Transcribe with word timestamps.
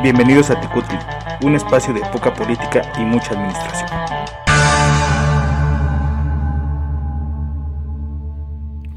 Bienvenidos 0.00 0.48
a 0.50 0.60
Ticutli, 0.60 0.96
un 1.42 1.56
espacio 1.56 1.92
de 1.92 2.00
poca 2.12 2.32
política 2.32 2.82
y 3.00 3.02
mucha 3.02 3.32
administración. 3.32 3.90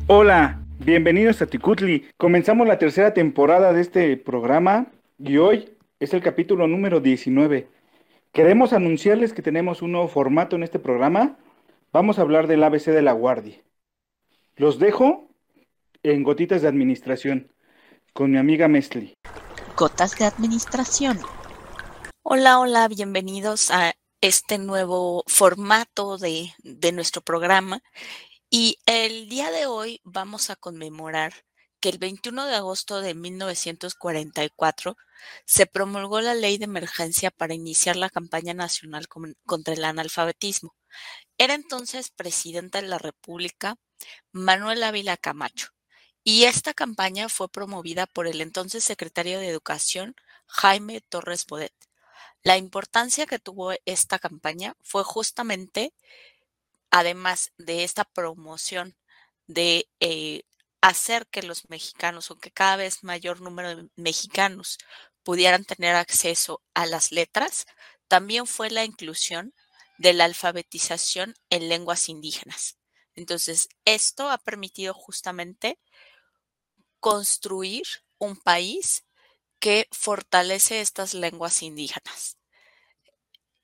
Hola, 0.06 0.60
bienvenidos 0.78 1.42
a 1.42 1.48
Ticutli. 1.48 2.06
Comenzamos 2.18 2.68
la 2.68 2.78
tercera 2.78 3.16
temporada 3.16 3.74
de 3.74 3.82
este 3.82 4.16
programa 4.16 4.92
y 5.18 5.38
hoy 5.38 5.72
es 6.00 6.14
el 6.14 6.22
capítulo 6.22 6.68
número 6.68 7.00
19. 7.00 7.68
Queremos 8.32 8.72
anunciarles 8.72 9.34
que 9.34 9.42
tenemos 9.42 9.82
un 9.82 9.94
nuevo 9.94 10.08
formato 10.08 10.56
en 10.56 10.62
este 10.62 10.78
programa. 10.78 11.36
Vamos 11.92 12.20
a 12.20 12.22
hablar 12.22 12.46
del 12.46 12.64
ABC 12.64 12.86
de 12.86 13.02
la 13.02 13.14
Guardia. 13.14 13.58
Los 14.56 14.78
dejo 14.78 15.28
en 16.04 16.22
gotitas 16.22 16.62
de 16.62 16.68
administración 16.68 17.52
con 18.14 18.30
mi 18.30 18.38
amiga 18.38 18.68
Mesli. 18.68 19.16
De 19.82 20.26
Administración. 20.26 21.20
Hola, 22.22 22.60
hola, 22.60 22.88
bienvenidos 22.88 23.72
a 23.72 23.96
este 24.22 24.60
nuevo 24.60 25.24
formato 25.26 26.20
de, 26.20 26.54
de 26.60 26.92
nuestro 26.92 27.24
programa. 27.24 27.82
Y 28.52 28.78
el 28.86 29.28
día 29.28 29.50
de 29.50 29.66
hoy 29.66 30.00
vamos 30.04 30.52
a 30.52 30.56
conmemorar 30.56 31.34
que 31.80 31.90
el 31.90 31.98
21 31.98 32.46
de 32.46 32.58
agosto 32.58 33.02
de 33.02 33.16
1944 33.16 34.98
se 35.48 35.66
promulgó 35.66 36.22
la 36.22 36.36
ley 36.36 36.60
de 36.60 36.66
emergencia 36.66 37.32
para 37.32 37.56
iniciar 37.56 37.96
la 37.96 38.12
campaña 38.12 38.54
nacional 38.54 39.08
contra 39.48 39.74
el 39.74 39.84
analfabetismo. 39.84 40.76
Era 41.40 41.56
entonces 41.56 42.12
presidenta 42.12 42.84
de 42.84 42.88
la 42.88 43.00
República 43.00 43.78
Manuel 44.32 44.84
Ávila 44.84 45.18
Camacho 45.18 45.70
y 46.24 46.44
esta 46.46 46.74
campaña 46.74 47.30
fue 47.30 47.50
promovida 47.50 48.06
por 48.08 48.28
el 48.28 48.42
entonces 48.42 48.84
secretario 48.84 49.40
de 49.40 49.48
Educación, 49.50 50.16
Jaime 50.48 51.02
Torres 51.02 51.46
Bodet. 51.46 51.74
La 52.44 52.58
importancia 52.58 53.26
que 53.26 53.40
tuvo 53.40 53.74
esta 53.86 54.20
campaña 54.20 54.76
fue 54.82 55.04
justamente, 55.04 55.94
además 56.90 57.52
de 57.58 57.84
esta 57.84 58.04
promoción 58.04 58.96
de 59.48 59.90
eh, 60.00 60.44
hacer 60.82 61.28
que 61.28 61.44
los 61.44 61.70
mexicanos, 61.70 62.32
o 62.32 62.38
que 62.38 62.52
cada 62.52 62.78
vez 62.78 63.04
mayor 63.04 63.42
número 63.42 63.76
de 63.76 63.90
mexicanos 63.96 64.78
pudieran 65.24 65.66
tener 65.66 65.96
acceso 65.96 66.62
a 66.74 66.86
las 66.86 67.12
letras, 67.12 67.66
también 68.08 68.48
fue 68.48 68.70
la 68.72 68.84
inclusión 68.84 69.54
de 69.98 70.14
la 70.14 70.26
alfabetización 70.26 71.36
en 71.50 71.70
lenguas 71.70 72.10
indígenas. 72.10 72.78
Entonces, 73.16 73.70
esto 73.86 74.30
ha 74.30 74.38
permitido 74.38 74.94
justamente 74.94 75.80
construir 77.02 77.84
un 78.20 78.38
país 78.38 79.06
que 79.60 79.88
fortalece 79.92 80.82
estas 80.82 81.14
lenguas 81.14 81.62
indígenas. 81.64 82.38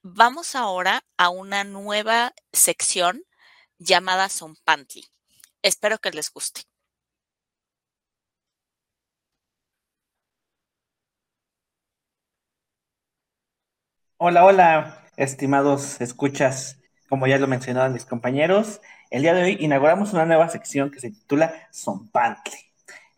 Vamos 0.02 0.56
ahora 0.56 1.04
a 1.18 1.30
una 1.30 1.64
nueva 1.64 2.34
sección 2.52 3.24
llamada 3.80 4.30
Zompantli. 4.30 5.06
Espero 5.62 6.00
que 6.00 6.12
les 6.12 6.32
guste. 6.32 6.62
Hola, 14.18 14.46
hola, 14.46 15.06
estimados 15.16 16.02
escuchas. 16.02 16.80
Como 17.10 17.28
ya 17.28 17.38
lo 17.38 17.48
mencionaron 17.48 17.94
mis 17.94 18.06
compañeros, 18.06 18.82
el 19.12 19.22
día 19.22 19.34
de 19.34 19.44
hoy 19.44 19.58
inauguramos 19.60 20.14
una 20.14 20.26
nueva 20.26 20.50
sección 20.50 20.92
que 20.92 21.00
se 21.00 21.12
titula 21.12 21.70
Zompantli. 21.74 22.67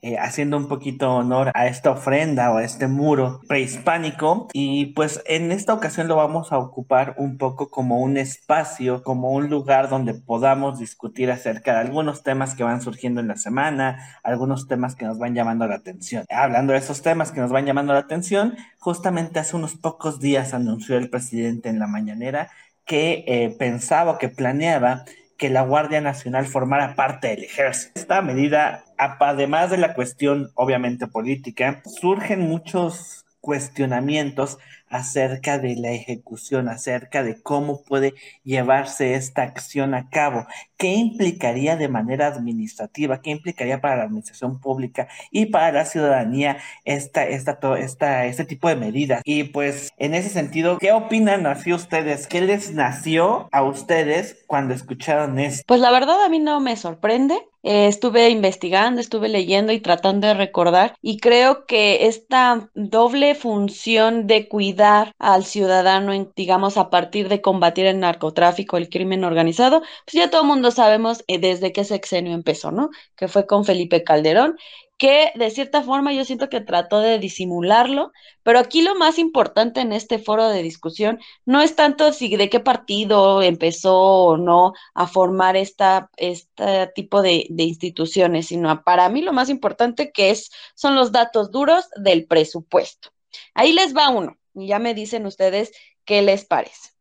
Eh, 0.02 0.18
haciendo 0.18 0.56
un 0.56 0.70
poquito 0.70 1.14
honor 1.14 1.52
a 1.54 1.68
esta 1.68 1.92
ofrenda 1.92 2.54
o 2.54 2.58
a 2.58 2.64
este 2.64 2.88
muro 2.88 3.42
prehispánico. 3.50 4.48
Y 4.54 4.88
pues 4.94 5.22
en 5.26 5.52
esta 5.52 5.74
ocasión 5.74 6.08
lo 6.08 6.16
vamos 6.16 6.54
a 6.54 6.58
ocupar 6.58 7.16
un 7.18 7.38
poco 7.38 7.70
como 7.70 8.00
un 8.00 8.16
espacio, 8.16 9.04
como 9.04 9.32
un 9.32 9.50
lugar 9.50 9.90
donde 9.90 10.14
podamos 10.14 10.80
discutir 10.80 11.30
acerca 11.32 11.74
de 11.74 11.80
algunos 11.80 12.24
temas 12.24 12.56
que 12.56 12.64
van 12.64 12.82
surgiendo 12.82 13.20
en 13.20 13.28
la 13.28 13.36
semana, 13.36 14.20
algunos 14.24 14.70
temas 14.70 14.96
que 14.96 15.04
nos 15.04 15.20
van 15.20 15.36
llamando 15.36 15.68
la 15.68 15.76
atención. 15.76 16.24
Hablando 16.30 16.72
de 16.72 16.80
esos 16.80 17.02
temas 17.02 17.34
que 17.34 17.42
nos 17.42 17.52
van 17.52 17.66
llamando 17.66 17.92
la 17.92 18.00
atención, 18.00 18.56
justamente 18.78 19.40
hace 19.40 19.58
unos 19.58 19.76
pocos 19.76 20.22
días 20.22 20.54
anunció 20.54 20.96
el 20.96 21.10
presidente 21.10 21.68
en 21.68 21.78
la 21.78 21.88
mañanera 21.88 22.50
que 22.86 23.26
eh, 23.28 23.56
pensaba, 23.60 24.18
que 24.18 24.30
planeaba 24.30 25.04
que 25.40 25.50
la 25.50 25.62
Guardia 25.62 26.02
Nacional 26.02 26.46
formara 26.46 26.96
parte 26.96 27.30
del 27.30 27.46
ejército. 27.46 27.94
Esta 27.96 28.22
medida, 28.22 28.84
además 28.98 29.72
de 29.72 29.78
la 29.78 29.94
cuestión 29.96 30.52
obviamente 30.54 31.08
política, 31.08 31.82
surgen 31.86 32.42
muchos 32.42 33.26
cuestionamientos 33.40 34.60
acerca 34.90 35.58
de 35.60 35.76
la 35.76 35.92
ejecución, 35.92 36.68
acerca 36.68 37.24
de 37.24 37.42
cómo 37.42 37.84
puede 37.84 38.14
llevarse 38.44 39.16
esta 39.16 39.44
acción 39.44 39.94
a 39.94 40.10
cabo, 40.10 40.46
qué 40.78 40.94
implicaría 40.94 41.76
de 41.76 41.88
manera 41.88 42.28
administrativa, 42.28 43.22
qué 43.22 43.32
implicaría 43.32 43.82
para 43.82 43.98
la 43.98 44.04
administración 44.04 44.60
pública 44.60 45.08
y 45.32 45.48
para 45.48 45.72
la 45.72 45.86
ciudadanía 45.86 46.58
esta, 46.86 47.26
esta, 47.26 47.60
esta, 47.78 48.26
este 48.26 48.46
tipo 48.46 48.70
de 48.70 48.76
medidas. 48.76 49.22
Y 49.26 49.44
pues 49.44 49.90
en 49.98 50.14
ese 50.14 50.30
sentido, 50.30 50.78
¿qué 50.80 50.92
opinan 50.92 51.46
así 51.46 51.74
ustedes? 51.74 52.28
¿Qué 52.28 52.42
les 52.42 52.74
nació 52.74 53.50
a 53.52 53.64
ustedes 53.64 54.44
cuando 54.48 54.74
escucharon 54.74 55.40
esto? 55.40 55.64
Pues 55.68 55.82
la 55.82 55.92
verdad 55.92 56.24
a 56.24 56.30
mí 56.30 56.40
no 56.40 56.60
me 56.60 56.76
sorprende. 56.76 57.36
Eh, 57.62 57.88
estuve 57.88 58.30
investigando, 58.30 59.02
estuve 59.02 59.28
leyendo 59.28 59.74
y 59.74 59.82
tratando 59.82 60.28
de 60.28 60.34
recordar 60.34 60.96
y 61.02 61.20
creo 61.20 61.66
que 61.66 62.08
esta 62.08 62.70
doble 62.74 63.36
función 63.36 64.28
de 64.28 64.48
cuidar 64.80 65.14
al 65.20 65.44
ciudadano, 65.44 66.14
en, 66.14 66.32
digamos, 66.38 66.78
a 66.78 66.90
partir 66.90 67.28
de 67.28 67.42
combatir 67.42 67.86
el 67.86 68.00
narcotráfico, 68.00 68.78
el 68.78 68.88
crimen 68.90 69.26
organizado, 69.26 69.82
pues 69.82 70.14
ya 70.14 70.30
todo 70.30 70.42
el 70.44 70.48
mundo 70.48 70.72
sabemos 70.72 71.24
eh, 71.28 71.38
desde 71.38 71.74
qué 71.74 71.84
sexenio 71.84 72.34
empezó, 72.34 72.72
¿no? 72.72 72.90
Que 73.18 73.28
fue 73.28 73.46
con 73.46 73.66
Felipe 73.66 74.04
Calderón 74.06 74.56
que 74.98 75.32
de 75.36 75.50
cierta 75.50 75.82
forma 75.82 76.14
yo 76.14 76.26
siento 76.26 76.50
que 76.50 76.62
trató 76.62 77.00
de 77.00 77.20
disimularlo, 77.20 78.12
pero 78.44 78.60
aquí 78.60 78.82
lo 78.82 78.96
más 78.96 79.18
importante 79.18 79.82
en 79.82 79.94
este 79.94 80.20
foro 80.20 80.50
de 80.50 80.62
discusión 80.62 81.20
no 81.46 81.62
es 81.62 81.76
tanto 81.76 82.12
si 82.14 82.36
de 82.36 82.50
qué 82.50 82.60
partido 82.60 83.42
empezó 83.42 83.98
o 83.98 84.38
no 84.38 84.74
a 84.94 85.08
formar 85.08 85.56
esta, 85.58 86.10
este 86.18 86.88
tipo 86.96 87.22
de, 87.22 87.48
de 87.50 87.64
instituciones, 87.64 88.48
sino 88.48 88.84
para 88.84 89.10
mí 89.10 89.22
lo 89.22 89.34
más 89.34 89.50
importante 89.50 90.12
que 90.12 90.32
es, 90.32 90.52
son 90.76 90.96
los 90.96 91.12
datos 91.14 91.52
duros 91.52 91.86
del 91.96 92.26
presupuesto. 92.28 93.10
Ahí 93.54 93.74
les 93.74 93.96
va 93.96 94.10
uno, 94.10 94.39
ya 94.68 94.80
me 94.80 94.94
dicen 94.94 95.26
ustedes 95.26 95.72
qué 96.06 96.22
les 96.22 96.46
parece. 96.46 96.92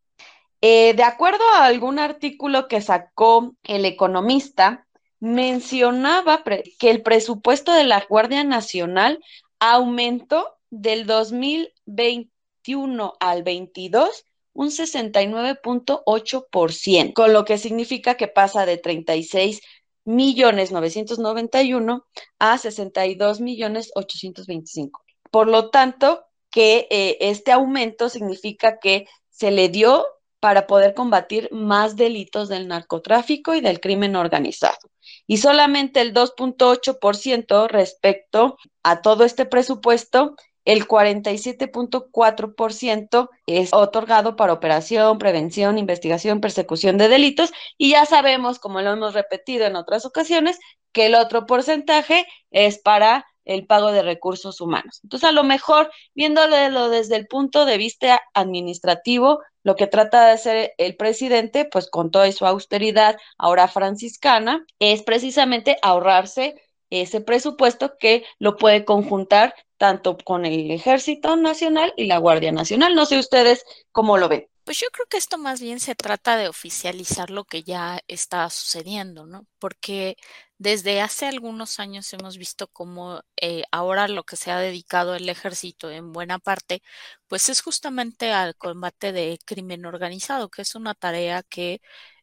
Eh, 0.60 0.94
de 0.94 1.04
acuerdo 1.04 1.44
a 1.54 1.66
algún 1.66 1.98
artículo 1.98 2.69
que 2.69 2.80
sacó 2.80 3.54
el 3.64 3.84
economista, 3.84 4.86
mencionaba 5.20 6.42
que 6.44 6.91
el 6.91 7.02
presupuesto 7.02 7.72
de 7.72 7.84
la 7.84 8.04
Guardia 8.08 8.44
Nacional 8.44 9.18
aumentó 9.58 10.56
del 10.70 11.06
2021 11.06 13.14
al 13.20 13.42
22 13.42 14.24
un 14.52 14.70
69.8%, 14.70 17.12
con 17.12 17.32
lo 17.32 17.44
que 17.44 17.58
significa 17.58 18.16
que 18.16 18.26
pasa 18.26 18.66
de 18.66 18.76
36 18.76 19.60
millones 20.04 20.72
991 20.72 22.04
a 22.41 22.58
62 22.58 23.41
millones 23.41 23.92
825. 23.94 25.04
Por 25.30 25.47
lo 25.47 25.70
tanto, 25.70 26.24
que 26.50 26.86
eh, 26.91 27.19
este 27.20 27.53
aumento 27.53 28.09
significa 28.09 28.78
que 28.78 29.06
se 29.31 29.50
le 29.50 29.69
dio 29.69 30.06
para 30.41 30.66
poder 30.66 30.94
combatir 30.94 31.50
más 31.53 31.97
delitos 31.97 32.48
del 32.48 32.69
narcotráfico 32.69 33.54
y 33.54 33.60
del 33.60 33.81
crimen 33.81 34.16
organizado. 34.16 34.78
Y 35.26 35.36
solamente 35.38 36.00
el 36.00 36.14
2.8% 36.14 37.69
respecto 37.69 38.56
a 38.82 39.03
todo 39.03 39.25
este 39.25 39.44
presupuesto, 39.47 40.36
el 40.65 40.86
47.4% 40.86 43.30
es 43.47 43.72
otorgado 43.72 44.36
para 44.36 44.53
operación, 44.53 45.18
prevención, 45.18 45.78
investigación, 45.78 46.42
persecución 46.42 46.98
de 46.98 47.09
delitos 47.09 47.53
y 47.78 47.92
ya 47.92 48.04
sabemos, 48.04 48.59
como 48.59 48.83
lo 48.83 48.92
hemos 48.92 49.15
repetido 49.15 49.65
en 49.65 49.77
otras 49.77 50.04
ocasiones, 50.04 50.59
que 50.92 51.06
el 51.06 51.15
otro 51.15 51.47
porcentaje 51.47 52.27
es 52.50 52.78
para 52.78 53.24
el 53.48 53.66
pago 53.66 53.91
de 53.91 54.03
recursos 54.03 54.60
humanos. 54.60 55.00
Entonces, 55.03 55.28
a 55.28 55.33
lo 55.33 55.42
mejor, 55.42 55.91
viéndolo 56.15 56.89
desde 56.89 57.16
el 57.16 57.27
punto 57.27 57.65
de 57.65 57.78
vista 57.78 58.21
administrativo, 58.34 59.41
lo 59.65 59.74
que 59.74 59.86
trata 59.86 60.27
de 60.27 60.33
hacer 60.33 60.74
el 60.78 60.97
presidente, 60.97 61.65
pues 61.65 61.91
con 61.91 62.10
toda 62.10 62.30
su 62.30 62.47
austeridad 62.47 63.16
ahora 63.39 63.66
franciscana, 63.66 64.65
es 64.78 65.03
precisamente 65.03 65.78
ahorrarse 65.83 66.54
ese 66.91 67.21
presupuesto 67.21 67.97
que 67.98 68.24
lo 68.39 68.56
puede 68.56 68.84
conjuntar 68.84 69.54
tanto 69.77 70.16
con 70.16 70.45
el 70.45 70.71
Ejército 70.71 71.36
Nacional 71.36 71.92
y 71.97 72.06
la 72.06 72.18
Guardia 72.18 72.53
Nacional. 72.53 72.95
No 72.95 73.06
sé 73.06 73.18
ustedes 73.18 73.65
cómo 73.92 74.18
lo 74.18 74.28
ven. 74.28 74.48
Pues 74.68 74.80
yo 74.80 74.88
creo 74.92 75.06
que 75.06 75.16
esto 75.16 75.38
más 75.38 75.62
bien 75.62 75.80
se 75.80 75.94
trata 75.94 76.36
de 76.36 76.47
oficializar 76.47 77.30
lo 77.30 77.44
que 77.47 77.62
ya 77.62 78.00
está 78.06 78.50
sucediendo, 78.50 79.24
¿no? 79.24 79.47
Porque 79.59 80.18
desde 80.59 81.00
hace 81.00 81.26
algunos 81.26 81.80
años 81.80 82.12
hemos 82.12 82.36
visto 82.36 82.68
cómo 82.68 83.22
eh, 83.41 83.62
ahora 83.70 84.09
lo 84.09 84.24
que 84.24 84.36
se 84.36 84.50
ha 84.50 84.59
dedicado 84.59 85.15
el 85.15 85.26
ejército 85.30 85.91
en 85.91 86.12
buena 86.12 86.38
parte, 86.38 86.82
pues 87.28 87.48
es 87.48 87.62
justamente 87.62 88.30
al 88.32 88.56
combate 88.56 89.12
de 89.12 89.38
crimen 89.47 89.86
organizado, 89.86 90.50
que 90.50 90.60
es 90.60 90.74
una 90.74 90.94
tarea 90.94 91.42
que 91.42 91.80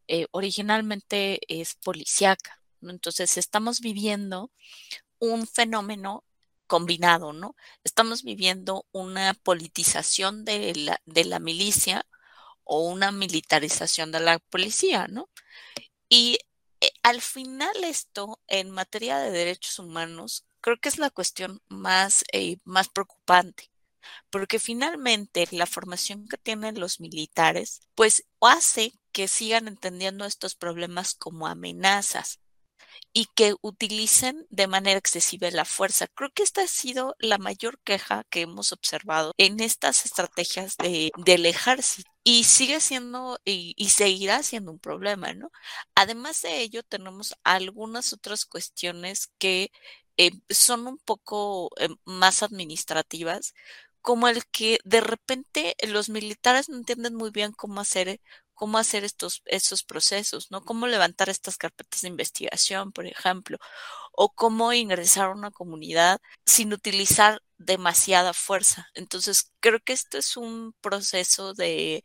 eh, 0.08 0.28
originalmente 0.30 1.40
es 1.48 1.74
policíaca. 1.74 2.62
Entonces 2.84 3.38
estamos 3.38 3.82
viviendo 3.82 4.52
un 5.20 5.48
fenómeno 5.48 6.24
combinado, 6.68 7.34
¿no? 7.34 7.56
Estamos 7.84 8.24
viviendo 8.24 8.86
una 8.92 9.34
politización 9.34 10.46
de 10.46 10.76
la, 10.76 11.02
de 11.06 11.26
la 11.26 11.40
milicia 11.40 12.06
o 12.66 12.82
una 12.90 13.12
militarización 13.12 14.12
de 14.12 14.20
la 14.20 14.40
policía, 14.40 15.08
¿no? 15.08 15.30
Y 16.10 16.40
eh, 16.82 16.92
al 17.04 17.22
final 17.22 17.84
esto, 17.84 18.42
en 18.48 18.72
materia 18.72 19.18
de 19.20 19.32
derechos 19.32 19.80
humanos, 19.80 20.46
creo 20.62 20.78
que 20.78 20.90
es 20.90 20.98
la 21.00 21.10
cuestión 21.10 21.62
más, 21.70 22.24
eh, 22.34 22.58
más 22.66 22.90
preocupante, 22.90 23.72
porque 24.30 24.60
finalmente 24.60 25.48
la 25.52 25.68
formación 25.68 26.28
que 26.28 26.38
tienen 26.38 26.80
los 26.80 27.00
militares, 27.00 27.82
pues 27.96 28.26
hace 28.42 28.94
que 29.12 29.28
sigan 29.28 29.68
entendiendo 29.68 30.26
estos 30.26 30.56
problemas 30.56 31.16
como 31.16 31.48
amenazas 31.48 32.40
y 33.14 33.28
que 33.36 33.56
utilicen 33.62 34.46
de 34.50 34.68
manera 34.68 35.00
excesiva 35.00 35.50
la 35.52 35.66
fuerza. 35.66 36.08
Creo 36.08 36.32
que 36.32 36.44
esta 36.44 36.64
ha 36.64 36.68
sido 36.68 37.16
la 37.20 37.38
mayor 37.38 37.80
queja 37.84 38.26
que 38.30 38.42
hemos 38.42 38.72
observado 38.72 39.34
en 39.38 39.60
estas 39.60 40.06
estrategias 40.06 40.78
de, 40.78 41.12
del 41.18 41.46
ejército 41.46 42.10
y 42.24 42.44
sigue 42.46 42.80
siendo 42.82 43.40
y, 43.46 43.76
seguirá 43.90 44.44
siendo 44.44 44.72
un 44.72 44.80
problema, 44.80 45.34
¿no? 45.34 45.52
Además 45.96 46.42
de 46.42 46.62
ello, 46.62 46.84
tenemos 46.84 47.36
algunas 47.44 48.14
otras 48.14 48.46
cuestiones 48.46 49.30
que 49.38 49.72
eh, 50.18 50.32
son 50.50 50.88
un 50.88 50.98
poco 50.98 51.70
eh, 51.78 51.90
más 52.06 52.44
administrativas, 52.44 53.54
como 54.02 54.28
el 54.28 54.46
que 54.48 54.80
de 54.86 55.02
repente 55.02 55.76
los 55.88 56.10
militares 56.10 56.70
no 56.70 56.78
entienden 56.78 57.16
muy 57.16 57.32
bien 57.32 57.52
cómo 57.54 57.82
hacer 57.82 58.22
cómo 58.56 58.78
hacer 58.80 59.04
estos, 59.04 59.44
estos 59.46 59.84
procesos, 59.84 60.50
¿no? 60.52 60.64
Cómo 60.64 60.88
levantar 60.88 61.30
estas 61.30 61.58
carpetas 61.58 62.02
de 62.02 62.08
investigación, 62.08 62.92
por 62.92 63.06
ejemplo, 63.06 63.58
o 64.12 64.34
cómo 64.34 64.74
ingresar 64.74 65.26
a 65.26 65.34
una 65.34 65.52
comunidad 65.52 66.20
sin 66.46 66.74
utilizar 66.74 67.42
demasiada 67.58 68.34
fuerza. 68.34 68.88
Entonces, 68.96 69.54
creo 69.60 69.80
que 69.80 69.94
esto 69.94 70.18
es 70.18 70.38
un 70.38 70.74
proceso 70.82 71.54
de 71.54 72.04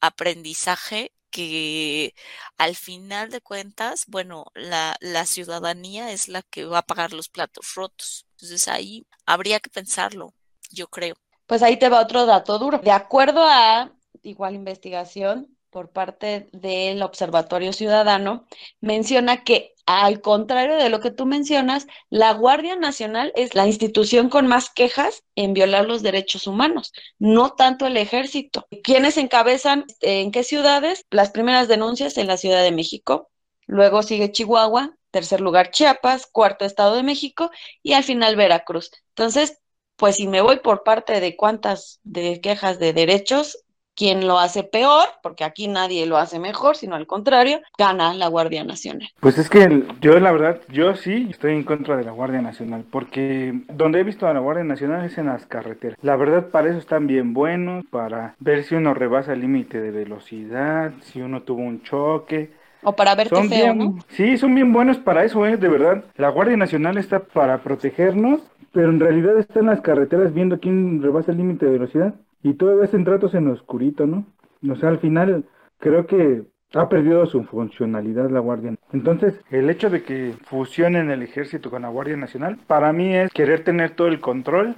aprendizaje 0.00 1.12
que 1.30 2.14
al 2.58 2.76
final 2.76 3.30
de 3.30 3.40
cuentas, 3.40 4.04
bueno, 4.06 4.44
la 4.54 5.24
ciudadanía 5.24 6.12
es 6.12 6.28
la 6.28 6.42
que 6.42 6.66
va 6.66 6.78
a 6.78 6.86
pagar 6.86 7.14
los 7.14 7.30
platos 7.30 7.74
rotos. 7.74 8.26
Entonces 8.32 8.68
ahí 8.68 9.06
habría 9.24 9.60
que 9.60 9.70
pensarlo, 9.70 10.34
yo 10.70 10.88
creo. 10.88 11.14
Pues 11.46 11.62
ahí 11.62 11.78
te 11.78 11.88
va 11.88 12.00
otro 12.00 12.26
dato 12.26 12.58
duro. 12.58 12.78
De 12.78 12.90
acuerdo 12.90 13.44
a 13.44 13.92
igual 14.22 14.54
investigación, 14.54 15.56
por 15.72 15.90
parte 15.90 16.50
del 16.52 17.02
Observatorio 17.02 17.72
Ciudadano, 17.72 18.46
menciona 18.80 19.42
que 19.42 19.74
al 19.86 20.20
contrario 20.20 20.76
de 20.76 20.90
lo 20.90 21.00
que 21.00 21.10
tú 21.10 21.24
mencionas, 21.24 21.86
la 22.10 22.32
Guardia 22.34 22.76
Nacional 22.76 23.32
es 23.34 23.54
la 23.54 23.66
institución 23.66 24.28
con 24.28 24.46
más 24.46 24.68
quejas 24.70 25.24
en 25.34 25.54
violar 25.54 25.86
los 25.86 26.02
derechos 26.02 26.46
humanos, 26.46 26.92
no 27.18 27.54
tanto 27.54 27.86
el 27.86 27.96
ejército. 27.96 28.68
¿Quiénes 28.84 29.16
encabezan 29.16 29.86
en 30.02 30.30
qué 30.30 30.44
ciudades? 30.44 31.06
Las 31.10 31.30
primeras 31.30 31.68
denuncias 31.68 32.18
en 32.18 32.26
la 32.26 32.36
Ciudad 32.36 32.62
de 32.62 32.70
México, 32.70 33.30
luego 33.66 34.02
sigue 34.02 34.30
Chihuahua, 34.30 34.94
tercer 35.10 35.40
lugar 35.40 35.70
Chiapas, 35.70 36.26
cuarto 36.26 36.66
Estado 36.66 36.94
de 36.96 37.02
México 37.02 37.50
y 37.82 37.94
al 37.94 38.04
final 38.04 38.36
Veracruz. 38.36 38.90
Entonces, 39.08 39.58
pues 39.96 40.16
si 40.16 40.28
me 40.28 40.42
voy 40.42 40.60
por 40.60 40.82
parte 40.84 41.18
de 41.18 41.34
cuántas 41.34 41.98
de 42.02 42.40
quejas 42.42 42.78
de 42.78 42.92
derechos, 42.92 43.64
quien 43.94 44.26
lo 44.26 44.38
hace 44.38 44.62
peor, 44.62 45.06
porque 45.22 45.44
aquí 45.44 45.68
nadie 45.68 46.06
lo 46.06 46.16
hace 46.16 46.38
mejor, 46.38 46.76
sino 46.76 46.94
al 46.94 47.06
contrario, 47.06 47.60
gana 47.78 48.14
la 48.14 48.28
Guardia 48.28 48.64
Nacional. 48.64 49.08
Pues 49.20 49.38
es 49.38 49.50
que 49.50 49.84
yo 50.00 50.18
la 50.18 50.32
verdad, 50.32 50.60
yo 50.68 50.94
sí 50.96 51.28
estoy 51.30 51.52
en 51.52 51.64
contra 51.64 51.96
de 51.96 52.04
la 52.04 52.12
Guardia 52.12 52.40
Nacional, 52.40 52.84
porque 52.90 53.52
donde 53.68 54.00
he 54.00 54.04
visto 54.04 54.26
a 54.26 54.34
la 54.34 54.40
Guardia 54.40 54.64
Nacional 54.64 55.04
es 55.04 55.18
en 55.18 55.26
las 55.26 55.46
carreteras. 55.46 55.98
La 56.02 56.16
verdad 56.16 56.48
para 56.48 56.70
eso 56.70 56.78
están 56.78 57.06
bien 57.06 57.34
buenos, 57.34 57.84
para 57.90 58.34
ver 58.38 58.64
si 58.64 58.74
uno 58.74 58.94
rebasa 58.94 59.32
el 59.32 59.40
límite 59.40 59.80
de 59.80 59.90
velocidad, 59.90 60.92
si 61.02 61.20
uno 61.20 61.42
tuvo 61.42 61.62
un 61.62 61.82
choque. 61.82 62.50
O 62.82 62.96
para 62.96 63.14
verte 63.14 63.36
son 63.36 63.48
feo, 63.48 63.74
bien, 63.74 63.78
¿no? 63.78 63.98
Sí, 64.08 64.36
son 64.38 64.54
bien 64.54 64.72
buenos 64.72 64.98
para 64.98 65.24
eso, 65.24 65.46
¿eh? 65.46 65.56
De 65.56 65.68
verdad. 65.68 66.04
La 66.16 66.30
Guardia 66.30 66.56
Nacional 66.56 66.98
está 66.98 67.20
para 67.20 67.58
protegernos, 67.58 68.40
pero 68.72 68.88
en 68.88 68.98
realidad 68.98 69.38
está 69.38 69.60
en 69.60 69.66
las 69.66 69.80
carreteras 69.82 70.34
viendo 70.34 70.58
quién 70.58 71.00
rebasa 71.02 71.30
el 71.30 71.38
límite 71.38 71.66
de 71.66 71.72
velocidad. 71.72 72.14
Y 72.42 72.54
todo 72.54 72.82
en 72.82 73.04
tratos 73.04 73.34
en 73.34 73.48
oscurito, 73.48 74.06
¿no? 74.06 74.24
O 74.70 74.76
sea, 74.76 74.88
al 74.88 74.98
final 74.98 75.44
creo 75.78 76.06
que 76.06 76.42
ha 76.74 76.88
perdido 76.88 77.26
su 77.26 77.44
funcionalidad 77.44 78.30
la 78.30 78.40
Guardia. 78.40 78.74
Entonces, 78.92 79.34
el 79.50 79.68
hecho 79.70 79.90
de 79.90 80.02
que 80.02 80.34
fusionen 80.44 81.10
el 81.10 81.22
ejército 81.22 81.70
con 81.70 81.82
la 81.82 81.88
Guardia 81.88 82.16
Nacional, 82.16 82.58
para 82.66 82.92
mí 82.92 83.14
es 83.14 83.32
querer 83.32 83.64
tener 83.64 83.90
todo 83.90 84.08
el 84.08 84.20
control 84.20 84.74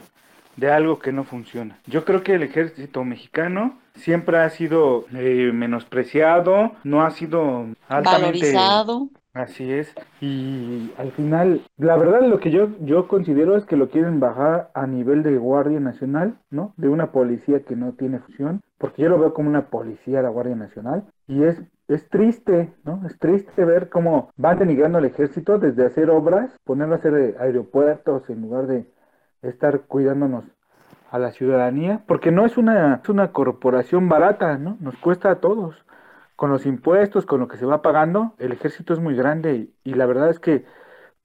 de 0.57 0.71
algo 0.71 0.99
que 0.99 1.13
no 1.13 1.25
funciona. 1.25 1.79
Yo 1.87 2.05
creo 2.05 2.23
que 2.23 2.35
el 2.35 2.43
ejército 2.43 3.05
mexicano 3.05 3.79
siempre 3.95 4.39
ha 4.39 4.49
sido 4.51 5.07
eh, 5.15 5.51
menospreciado, 5.53 6.73
no 6.85 7.03
ha 7.03 7.11
sido 7.11 7.67
altamente 7.89 8.53
Valorizado. 8.53 9.09
Así 9.35 9.73
es. 9.73 9.93
Y 10.21 10.93
al 10.97 11.11
final, 11.11 11.63
la 11.77 11.97
verdad 11.97 12.23
lo 12.23 12.39
que 12.39 12.53
yo, 12.53 12.69
yo 12.81 13.09
considero 13.09 13.57
es 13.57 13.65
que 13.67 13.77
lo 13.77 13.89
quieren 13.91 14.21
bajar 14.21 14.71
a 14.75 14.87
nivel 14.87 15.25
de 15.25 15.37
Guardia 15.37 15.81
Nacional, 15.81 16.39
¿no? 16.51 16.73
De 16.77 16.89
una 16.89 17.11
policía 17.11 17.65
que 17.65 17.75
no 17.75 17.95
tiene 17.95 18.21
función, 18.21 18.63
porque 18.79 19.03
yo 19.03 19.09
lo 19.09 19.19
veo 19.19 19.35
como 19.35 19.49
una 19.49 19.67
policía 19.71 20.23
la 20.23 20.29
Guardia 20.29 20.55
Nacional. 20.55 21.05
Y 21.27 21.43
es, 21.43 21.61
es 21.89 22.09
triste, 22.09 22.73
¿no? 22.85 23.03
Es 23.07 23.19
triste 23.19 23.65
ver 23.65 23.89
cómo 23.89 24.31
van 24.37 24.61
denigrando 24.61 24.99
al 24.99 25.05
ejército 25.05 25.59
desde 25.59 25.85
hacer 25.85 26.11
obras, 26.11 26.57
ponerlo 26.63 26.95
a 26.95 26.99
hacer 26.99 27.15
eh, 27.15 27.35
aeropuertos 27.41 28.31
en 28.31 28.41
lugar 28.41 28.69
de 28.69 28.87
estar 29.43 29.81
cuidándonos 29.81 30.45
a 31.11 31.19
la 31.19 31.33
ciudadanía, 31.33 32.03
porque 32.07 32.31
no 32.31 32.47
es 32.47 32.57
una, 32.57 33.01
es 33.03 33.09
una 33.09 33.33
corporación 33.33 34.09
barata, 34.09 34.59
¿no? 34.59 34.77
Nos 34.81 34.97
cuesta 34.97 35.31
a 35.33 35.41
todos 35.41 35.85
con 36.37 36.51
los 36.51 36.67
impuestos, 36.67 37.27
con 37.27 37.41
lo 37.41 37.49
que 37.49 37.57
se 37.57 37.67
va 37.67 37.83
pagando, 37.83 38.35
el 38.39 38.53
ejército 38.53 38.93
es 38.93 39.01
muy 39.01 39.15
grande 39.15 39.71
y, 39.85 39.95
la 39.95 40.07
verdad 40.07 40.31
es 40.31 40.39
que 40.41 40.65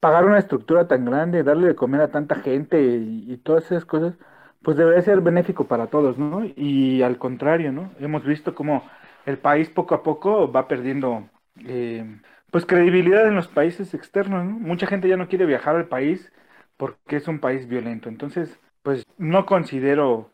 pagar 0.00 0.24
una 0.24 0.38
estructura 0.38 0.88
tan 0.88 1.04
grande, 1.04 1.42
darle 1.42 1.68
de 1.68 1.74
comer 1.76 2.00
a 2.02 2.10
tanta 2.10 2.36
gente 2.36 2.82
y, 2.82 3.36
todas 3.38 3.64
esas 3.66 3.84
cosas, 3.84 4.14
pues 4.62 4.76
debe 4.76 5.00
ser 5.02 5.20
benéfico 5.20 5.66
para 5.66 5.88
todos, 5.88 6.18
¿no? 6.18 6.44
Y 6.44 7.02
al 7.02 7.18
contrario, 7.18 7.72
¿no? 7.72 7.92
Hemos 8.00 8.24
visto 8.24 8.54
cómo 8.54 8.84
el 9.26 9.38
país 9.38 9.70
poco 9.70 9.94
a 9.94 10.02
poco 10.02 10.50
va 10.52 10.68
perdiendo, 10.68 11.28
eh, 11.66 12.20
pues, 12.50 12.66
credibilidad 12.66 13.26
en 13.26 13.36
los 13.36 13.48
países 13.48 13.94
externos, 13.94 14.44
¿no? 14.44 14.52
Mucha 14.58 14.86
gente 14.86 15.08
ya 15.08 15.16
no 15.16 15.28
quiere 15.28 15.46
viajar 15.46 15.76
al 15.76 15.88
país 15.88 16.32
porque 16.76 17.16
es 17.16 17.28
un 17.28 17.40
país 17.40 17.68
violento. 17.68 18.08
Entonces, 18.08 18.58
pues, 18.82 19.04
no 19.18 19.46
considero 19.46 20.30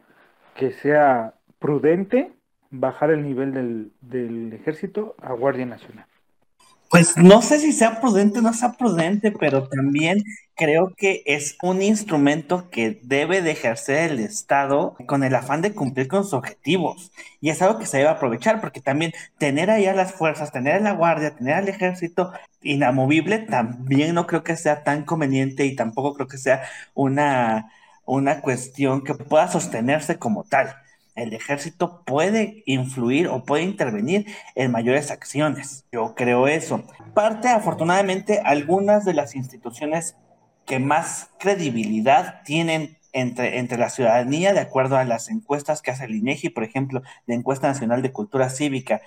que 0.54 0.72
sea 0.72 1.34
prudente 1.58 2.35
bajar 2.70 3.10
el 3.10 3.22
nivel 3.22 3.52
del, 3.52 3.92
del 4.00 4.52
ejército 4.52 5.14
a 5.20 5.32
Guardia 5.32 5.66
Nacional. 5.66 6.06
Pues 6.88 7.16
no 7.16 7.42
sé 7.42 7.58
si 7.58 7.72
sea 7.72 8.00
prudente 8.00 8.38
o 8.38 8.42
no 8.42 8.52
sea 8.52 8.72
prudente, 8.74 9.32
pero 9.32 9.68
también 9.68 10.22
creo 10.54 10.94
que 10.96 11.22
es 11.26 11.56
un 11.60 11.82
instrumento 11.82 12.70
que 12.70 13.00
debe 13.02 13.42
de 13.42 13.50
ejercer 13.50 14.12
el 14.12 14.20
Estado 14.20 14.96
con 15.06 15.24
el 15.24 15.34
afán 15.34 15.62
de 15.62 15.74
cumplir 15.74 16.06
con 16.06 16.22
sus 16.22 16.34
objetivos. 16.34 17.10
Y 17.40 17.50
es 17.50 17.60
algo 17.60 17.78
que 17.78 17.86
se 17.86 17.98
debe 17.98 18.10
aprovechar, 18.10 18.60
porque 18.60 18.80
también 18.80 19.12
tener 19.36 19.70
allá 19.70 19.94
las 19.94 20.12
fuerzas, 20.12 20.52
tener 20.52 20.76
a 20.76 20.80
la 20.80 20.92
Guardia, 20.92 21.34
tener 21.34 21.54
al 21.54 21.68
ejército 21.68 22.32
inamovible, 22.62 23.40
también 23.40 24.14
no 24.14 24.26
creo 24.26 24.44
que 24.44 24.56
sea 24.56 24.84
tan 24.84 25.04
conveniente 25.04 25.66
y 25.66 25.74
tampoco 25.74 26.14
creo 26.14 26.28
que 26.28 26.38
sea 26.38 26.62
una, 26.94 27.72
una 28.04 28.40
cuestión 28.40 29.02
que 29.02 29.14
pueda 29.14 29.48
sostenerse 29.48 30.18
como 30.18 30.44
tal 30.44 30.76
el 31.16 31.32
ejército 31.32 32.02
puede 32.04 32.62
influir 32.66 33.28
o 33.28 33.44
puede 33.44 33.64
intervenir 33.64 34.26
en 34.54 34.70
mayores 34.70 35.10
acciones. 35.10 35.86
Yo 35.90 36.14
creo 36.14 36.46
eso. 36.46 36.84
Parte, 37.14 37.48
afortunadamente, 37.48 38.40
algunas 38.44 39.04
de 39.04 39.14
las 39.14 39.34
instituciones 39.34 40.16
que 40.66 40.78
más 40.78 41.30
credibilidad 41.38 42.42
tienen 42.44 42.96
entre, 43.12 43.58
entre 43.58 43.78
la 43.78 43.88
ciudadanía, 43.88 44.52
de 44.52 44.60
acuerdo 44.60 44.98
a 44.98 45.04
las 45.04 45.30
encuestas 45.30 45.80
que 45.80 45.90
hace 45.90 46.04
el 46.04 46.16
INEGI, 46.16 46.50
por 46.50 46.64
ejemplo, 46.64 47.00
la 47.24 47.34
encuesta 47.34 47.66
nacional 47.66 48.02
de 48.02 48.12
cultura 48.12 48.50
cívica 48.50 49.00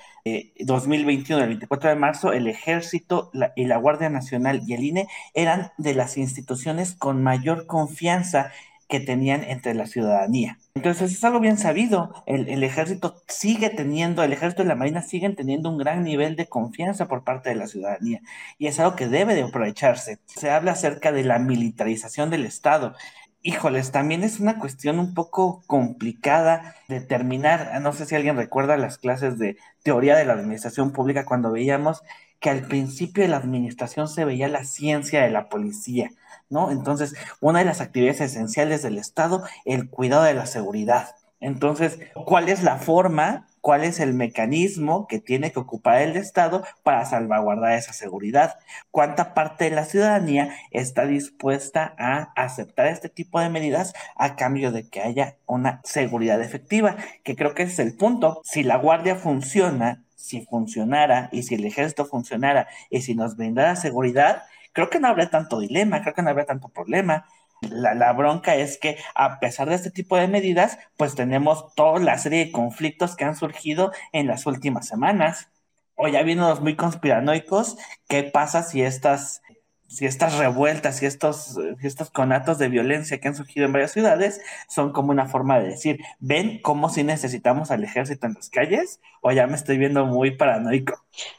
2021, 0.60 1.40
eh, 1.40 1.44
el 1.44 1.50
24 1.50 1.90
de 1.92 1.96
marzo, 1.96 2.34
el 2.34 2.48
ejército 2.48 3.30
y 3.56 3.66
la 3.66 3.78
Guardia 3.78 4.10
Nacional 4.10 4.64
y 4.66 4.74
el 4.74 4.84
INE 4.84 5.08
eran 5.36 5.74
de 5.78 5.94
las 5.94 6.18
instituciones 6.18 6.96
con 6.96 7.22
mayor 7.22 7.68
confianza 7.68 8.52
que 8.90 9.00
tenían 9.00 9.44
entre 9.44 9.76
la 9.76 9.86
ciudadanía. 9.86 10.58
Entonces 10.74 11.14
es 11.14 11.24
algo 11.24 11.40
bien 11.40 11.60
sabido. 11.60 12.12
El, 12.26 12.64
ejército 12.64 13.22
sigue 13.28 13.70
teniendo, 13.70 14.24
el 14.24 14.34
ejército 14.34 14.64
y 14.64 14.66
la 14.66 14.76
marina 14.76 15.04
siguen 15.04 15.36
teniendo 15.36 15.70
un 15.70 15.78
gran 15.78 16.04
nivel 16.04 16.36
de 16.36 16.48
confianza 16.48 17.08
por 17.08 17.24
parte 17.24 17.50
de 17.50 17.56
la 17.56 17.68
ciudadanía. 17.68 18.22
Y 18.58 18.66
es 18.66 18.80
algo 18.80 18.96
que 18.96 19.08
debe 19.08 19.36
de 19.36 19.44
aprovecharse. 19.44 20.18
Se 20.26 20.50
habla 20.50 20.72
acerca 20.72 21.12
de 21.12 21.24
la 21.24 21.38
militarización 21.38 22.32
del 22.32 22.46
Estado. 22.46 22.96
Híjoles, 23.44 23.92
también 23.92 24.24
es 24.24 24.40
una 24.40 24.58
cuestión 24.58 25.00
un 25.00 25.14
poco 25.14 25.62
complicada 25.68 26.76
de 26.88 27.00
determinar. 27.00 27.80
No 27.82 27.94
sé 27.94 28.08
si 28.08 28.16
alguien 28.16 28.38
recuerda 28.38 28.76
las 28.76 28.98
clases 28.98 29.38
de 29.38 29.58
teoría 29.84 30.18
de 30.18 30.26
la 30.26 30.34
administración 30.34 30.92
pública 30.92 31.26
cuando 31.26 31.52
veíamos 31.52 32.02
que 32.40 32.50
al 32.50 32.62
principio 32.62 33.22
de 33.24 33.30
la 33.30 33.38
administración 33.38 34.08
se 34.08 34.26
veía 34.26 34.48
la 34.48 34.64
ciencia 34.64 35.22
de 35.22 35.30
la 35.30 35.50
policía, 35.50 36.12
¿no? 36.50 36.72
Entonces, 36.72 37.16
una 37.40 37.60
de 37.60 37.66
las 37.66 37.82
actividades 37.82 38.22
esenciales 38.22 38.82
del 38.82 38.98
Estado, 38.98 39.44
el 39.66 39.90
cuidado 39.90 40.24
de 40.24 40.34
la 40.34 40.46
seguridad. 40.46 41.16
Entonces, 41.42 42.00
¿cuál 42.26 42.50
es 42.50 42.64
la 42.64 42.78
forma, 42.78 43.48
cuál 43.62 43.86
es 43.86 44.02
el 44.02 44.14
mecanismo 44.14 45.08
que 45.08 45.20
tiene 45.20 45.54
que 45.54 45.60
ocupar 45.60 46.02
el 46.02 46.18
Estado 46.18 46.66
para 46.84 47.06
salvaguardar 47.06 47.74
esa 47.74 47.94
seguridad? 47.94 48.60
¿Cuánta 48.92 49.34
parte 49.34 49.66
de 49.66 49.72
la 49.72 49.86
ciudadanía 49.86 50.54
está 50.72 51.06
dispuesta 51.06 51.96
a 51.98 52.34
aceptar 52.36 52.88
este 52.88 53.08
tipo 53.08 53.40
de 53.40 53.50
medidas 53.50 53.94
a 54.18 54.36
cambio 54.36 54.74
de 54.74 54.90
que 54.90 55.02
haya 55.02 55.38
una 55.46 55.80
seguridad 55.86 56.42
efectiva? 56.42 56.98
Que 57.24 57.38
creo 57.38 57.54
que 57.54 57.64
ese 57.64 57.74
es 57.74 57.80
el 57.80 57.96
punto. 57.96 58.42
Si 58.44 58.64
la 58.64 58.76
Guardia 58.76 59.16
funciona, 59.16 60.04
si 60.18 60.46
funcionara 60.46 61.30
y 61.32 61.44
si 61.44 61.56
el 61.56 61.66
ejército 61.66 62.06
funcionara 62.06 62.68
y 62.90 63.02
si 63.02 63.16
nos 63.16 63.38
brindara 63.38 63.78
seguridad, 63.78 64.44
creo 64.74 64.90
que 64.90 65.00
no 65.00 65.08
habría 65.08 65.30
tanto 65.30 65.60
dilema, 65.60 66.02
creo 66.02 66.14
que 66.14 66.22
no 66.22 66.30
habría 66.30 66.46
tanto 66.46 66.70
problema. 66.70 67.26
La, 67.62 68.14
bronca 68.14 68.56
es 68.56 68.78
que 68.78 68.98
a 69.16 69.40
pesar 69.40 69.68
de 69.70 69.76
este 69.76 69.92
tipo 69.92 70.16
de 70.16 70.28
medidas, 70.30 70.78
pues 70.98 71.16
tenemos 71.16 71.74
toda 71.76 72.00
la 72.00 72.18
serie 72.18 72.46
de 72.46 72.52
conflictos 72.52 73.16
que 73.16 73.26
han 73.26 73.36
surgido 73.36 73.92
en 74.14 74.28
las 74.28 74.46
últimas 74.46 74.88
semanas. 74.88 75.50
O 75.96 76.08
ya 76.08 76.22
los 76.24 76.62
muy 76.62 76.78
conspiranoicos, 76.78 77.78
¿qué 78.08 78.24
pasa 78.24 78.64
si 78.64 78.82
estas 78.82 79.42
si 79.90 80.06
estas 80.06 80.38
revueltas 80.38 81.02
y 81.02 81.08
estos, 81.08 81.58
estos 81.82 82.12
conatos 82.12 82.60
de 82.60 82.70
violencia 82.70 83.20
que 83.20 83.28
han 83.28 83.36
surgido 83.36 83.66
en 83.66 83.74
varias 83.74 83.92
ciudades 83.92 84.40
son 84.68 84.94
como 84.94 85.10
una 85.10 85.26
forma 85.26 85.60
de 85.60 85.70
decir, 85.70 86.00
ven 86.20 86.62
cómo 86.62 86.90
si 86.90 87.04
necesitamos 87.04 87.72
al 87.72 87.84
ejército 87.84 88.28
en 88.28 88.36
las 88.36 88.50
calles 88.52 89.02
o 89.22 89.32
ya 89.32 89.48
me 89.48 89.56
estoy 89.56 89.80
viendo 89.80 90.06
muy 90.06 90.32
paranoico. 90.38 90.94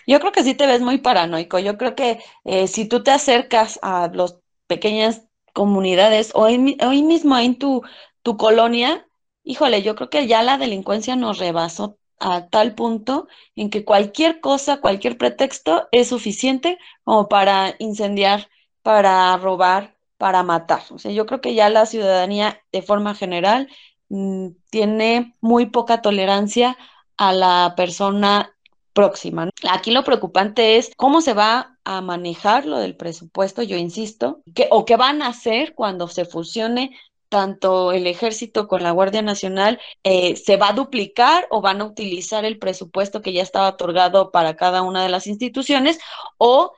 Yo 0.05 0.19
creo 0.19 0.33
que 0.33 0.43
sí 0.43 0.55
te 0.55 0.67
ves 0.67 0.81
muy 0.81 0.99
paranoico. 0.99 1.61
Yo 1.61 1.79
creo 1.79 1.95
que 1.95 2.19
eh, 2.45 2.67
si 2.67 2.87
tú 2.87 3.05
te 3.05 3.13
acercas 3.13 3.79
a 3.83 4.11
las 4.13 4.37
pequeñas 4.67 5.23
comunidades 5.53 6.33
o 6.35 6.43
hoy 6.43 7.03
mismo 7.03 7.39
en 7.39 7.57
tu, 7.57 7.83
tu 8.23 8.37
colonia, 8.37 9.07
híjole, 9.45 9.83
yo 9.83 9.95
creo 9.95 10.11
que 10.11 10.27
ya 10.27 10.43
la 10.43 10.59
delincuencia 10.59 11.15
nos 11.15 11.39
rebasó 11.39 12.00
a 12.21 12.49
tal 12.49 12.75
punto 12.75 13.27
en 13.57 13.71
que 13.71 13.85
cualquier 13.85 14.41
cosa, 14.41 14.81
cualquier 14.81 15.19
pretexto 15.19 15.89
es 15.91 16.09
suficiente 16.09 16.79
como 17.03 17.29
para 17.29 17.75
incendiar, 17.79 18.49
para 18.83 19.37
robar, 19.39 19.97
para 20.19 20.43
matar. 20.43 20.83
O 20.91 20.99
sea, 20.99 21.11
yo 21.13 21.27
creo 21.27 21.41
que 21.41 21.55
ya 21.55 21.71
la 21.71 21.87
ciudadanía 21.87 22.63
de 22.73 22.83
forma 22.83 23.15
general 23.15 23.69
mm, 24.11 24.49
tiene 24.71 25.35
muy 25.41 25.67
poca 25.67 26.03
tolerancia 26.03 26.77
a 27.17 27.33
la 27.33 27.75
persona 27.77 28.55
próxima. 28.93 29.49
Aquí 29.71 29.91
lo 29.93 30.05
preocupante 30.05 30.77
es 30.77 30.91
cómo 30.97 31.21
se 31.21 31.33
va 31.33 31.79
a 31.85 32.01
manejar 32.03 32.67
lo 32.67 32.79
del 32.79 32.97
presupuesto, 32.97 33.63
yo 33.63 33.77
insisto, 33.77 34.43
que, 34.55 34.69
o 34.71 34.85
qué 34.85 34.97
van 34.97 35.23
a 35.23 35.29
hacer 35.29 35.75
cuando 35.75 36.09
se 36.09 36.25
fusione 36.25 36.91
tanto 37.31 37.93
el 37.93 38.07
ejército 38.07 38.69
con 38.69 38.83
la 38.83 38.91
Guardia 38.91 39.23
Nacional, 39.23 39.81
eh, 40.05 40.37
¿se 40.37 40.59
va 40.59 40.71
a 40.71 40.73
duplicar 40.75 41.47
o 41.51 41.63
van 41.63 41.81
a 41.81 41.85
utilizar 41.87 42.45
el 42.45 42.59
presupuesto 42.59 43.23
que 43.23 43.33
ya 43.33 43.43
estaba 43.43 43.69
otorgado 43.69 44.31
para 44.33 44.57
cada 44.57 44.83
una 44.83 45.03
de 45.03 45.09
las 45.09 45.27
instituciones 45.27 45.99
o 46.37 46.75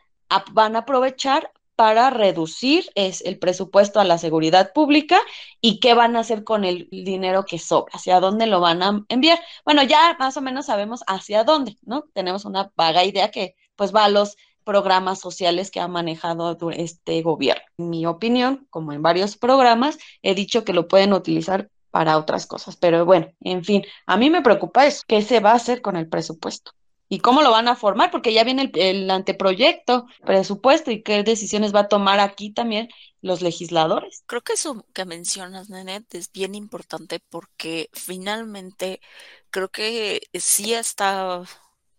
van 0.53 0.77
a 0.77 0.81
aprovechar 0.81 1.51
para 1.75 2.11
reducir 2.11 2.91
es 2.95 3.23
el 3.23 3.39
presupuesto 3.39 3.99
a 3.99 4.05
la 4.05 4.19
seguridad 4.19 4.73
pública 4.73 5.21
y 5.61 5.81
qué 5.81 5.95
van 5.95 6.17
a 6.17 6.21
hacer 6.21 6.45
con 6.45 6.65
el 6.65 6.89
dinero 6.91 7.45
que 7.45 7.59
sobra, 7.59 7.93
hacia 7.95 8.21
dónde 8.21 8.47
lo 8.47 8.61
van 8.61 8.83
a 8.83 9.05
enviar. 9.09 9.41
Bueno, 9.65 9.83
ya 9.83 10.17
más 10.19 10.37
o 10.37 10.43
menos 10.43 10.67
sabemos 10.67 11.03
hacia 11.07 11.45
dónde, 11.45 11.77
¿no? 11.83 12.05
Tenemos 12.13 12.45
una 12.45 12.71
vaga 12.77 13.05
idea 13.05 13.31
que 13.31 13.57
pues 13.75 13.95
va 13.95 14.05
a 14.05 14.09
los 14.11 14.37
programas 14.65 15.21
sociales 15.21 15.71
que 15.71 15.81
ha 15.81 15.89
manejado 15.89 16.57
este 16.71 17.23
gobierno. 17.23 17.63
En 17.79 17.91
mi 17.91 18.07
opinión, 18.07 18.67
como 18.71 18.93
en 18.93 19.03
varios 19.03 19.37
programas, 19.37 19.99
he 20.23 20.35
dicho 20.35 20.65
que 20.65 20.73
lo 20.73 20.89
pueden 20.89 21.13
utilizar 21.13 21.69
para 21.91 22.19
otras 22.19 22.47
cosas. 22.47 22.77
Pero 22.77 23.05
bueno, 23.05 23.29
en 23.41 23.65
fin, 23.65 23.85
a 24.07 24.17
mí 24.17 24.31
me 24.31 24.43
preocupa 24.43 24.87
eso, 24.87 25.03
qué 25.07 25.23
se 25.23 25.41
va 25.41 25.53
a 25.53 25.57
hacer 25.57 25.83
con 25.83 25.97
el 25.97 26.09
presupuesto 26.09 26.73
y 27.13 27.19
cómo 27.19 27.43
lo 27.43 27.51
van 27.51 27.69
a 27.69 27.77
formar, 27.77 28.11
porque 28.11 28.33
ya 28.33 28.43
viene 28.43 28.71
el, 28.73 29.11
anteproyecto, 29.11 30.07
presupuesto 30.25 30.91
y 30.91 31.03
qué 31.03 31.23
decisiones 31.23 31.75
va 31.75 31.81
a 31.81 31.89
tomar 31.89 32.21
aquí 32.21 32.55
también 32.55 32.89
los 33.21 33.43
legisladores. 33.43 34.25
Creo 34.25 34.41
que 34.41 34.55
eso 34.55 34.87
que 34.95 35.05
mencionas, 35.05 35.69
Nenet, 35.69 36.15
es 36.15 36.33
bien 36.33 36.55
importante 36.55 37.21
porque 37.29 37.91
finalmente 37.93 39.03
creo 39.51 39.69
que 39.69 40.23
sí 40.33 40.73
está 40.73 41.43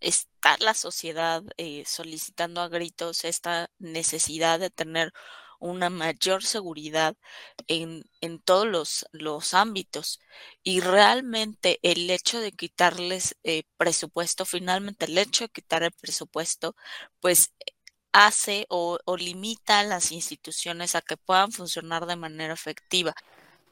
está 0.04 0.58
la 0.60 0.74
sociedad 0.74 1.44
eh, 1.58 1.84
solicitando 1.86 2.62
a 2.62 2.70
gritos 2.70 3.26
esta 3.26 3.70
necesidad 3.80 4.60
de 4.60 4.70
tener 4.70 5.14
una 5.60 5.90
mayor 5.90 6.44
seguridad 6.44 7.16
en, 7.68 8.04
en 8.20 8.40
todos 8.40 8.68
los, 8.68 9.06
los, 9.14 9.54
ámbitos. 9.54 10.20
Y 10.62 10.82
realmente 10.82 11.80
el 11.84 12.10
hecho 12.10 12.42
de 12.42 12.52
quitarles 12.52 13.38
eh, 13.44 13.64
presupuesto, 13.78 14.46
finalmente 14.46 15.06
el 15.06 15.18
hecho 15.18 15.46
de 15.46 15.50
quitar 15.50 15.84
el 15.84 15.94
presupuesto, 15.94 16.76
pues 17.22 17.54
hace 18.12 18.66
o, 18.70 19.00
o 19.06 19.18
limita 19.18 19.80
a 19.80 19.84
las 19.84 20.12
instituciones 20.12 20.96
a 20.96 21.02
que 21.02 21.16
puedan 21.16 21.52
funcionar 21.54 22.06
de 22.06 22.18
manera 22.18 22.54
efectiva. 22.54 23.16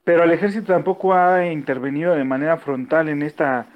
Pero 0.05 0.23
el 0.23 0.31
ejército 0.31 0.67
tampoco 0.73 1.13
ha 1.13 1.45
intervenido 1.45 2.15
de 2.15 2.23
manera 2.23 2.57
frontal 2.57 3.09
en 3.09 3.21
esta 3.21 3.67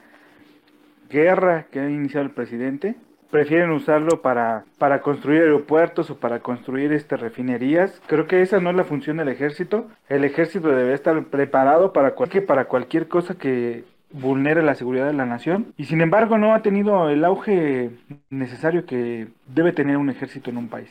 guerra 1.09 1.67
que 1.71 1.79
ha 1.79 1.89
iniciado 1.89 2.25
el 2.25 2.31
presidente, 2.31 2.95
prefieren 3.31 3.71
usarlo 3.71 4.21
para, 4.21 4.63
para 4.77 5.01
construir 5.01 5.41
aeropuertos 5.41 6.09
o 6.09 6.17
para 6.17 6.39
construir 6.39 6.93
este, 6.93 7.17
refinerías. 7.17 8.01
Creo 8.07 8.27
que 8.27 8.41
esa 8.41 8.59
no 8.59 8.69
es 8.69 8.75
la 8.75 8.83
función 8.83 9.17
del 9.17 9.29
ejército. 9.29 9.87
El 10.07 10.23
ejército 10.23 10.69
debe 10.69 10.93
estar 10.93 11.21
preparado 11.25 11.91
para, 11.91 12.11
cualquier, 12.15 12.45
para 12.45 12.65
cualquier 12.65 13.07
cosa 13.07 13.35
que 13.35 13.83
vulnere 14.11 14.63
la 14.63 14.75
seguridad 14.75 15.07
de 15.07 15.13
la 15.13 15.25
nación. 15.25 15.73
Y 15.77 15.85
sin 15.85 16.01
embargo 16.01 16.37
no 16.37 16.53
ha 16.53 16.61
tenido 16.61 17.09
el 17.09 17.25
auge 17.25 17.91
necesario 18.29 18.85
que 18.85 19.27
debe 19.47 19.73
tener 19.73 19.97
un 19.97 20.09
ejército 20.09 20.49
en 20.49 20.57
un 20.57 20.69
país. 20.69 20.89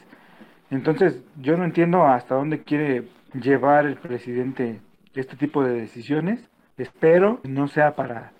Entonces 0.71 1.23
yo 1.41 1.57
no 1.57 1.65
entiendo 1.65 2.05
hasta 2.05 2.35
dónde 2.35 2.63
quiere 2.63 3.05
llevar 3.33 3.87
el 3.87 3.97
presidente 3.97 4.81
este 5.15 5.37
tipo 5.37 5.65
de 5.65 5.73
decisiones. 5.73 6.47
Espero 6.77 7.41
no 7.45 7.69
sea 7.69 7.95
para 7.95 8.33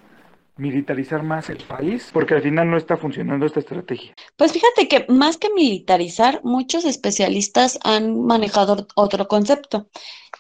militarizar 0.57 1.23
más 1.23 1.51
el 1.51 1.59
país, 1.59 2.11
porque 2.13 2.35
al 2.35 2.43
final 2.43 2.71
no 2.71 2.77
está 2.77 2.97
funcionando 2.97 3.47
esta 3.47 3.61
estrategia. 3.61 4.15
Pues 4.37 4.53
fíjate 4.53 4.89
que 4.89 5.07
más 5.09 5.37
que 5.37 5.53
militarizar, 5.53 6.41
muchos 6.45 6.85
especialistas 6.85 7.79
han 7.83 8.25
manejado 8.25 8.87
otro 8.95 9.27
concepto, 9.27 9.89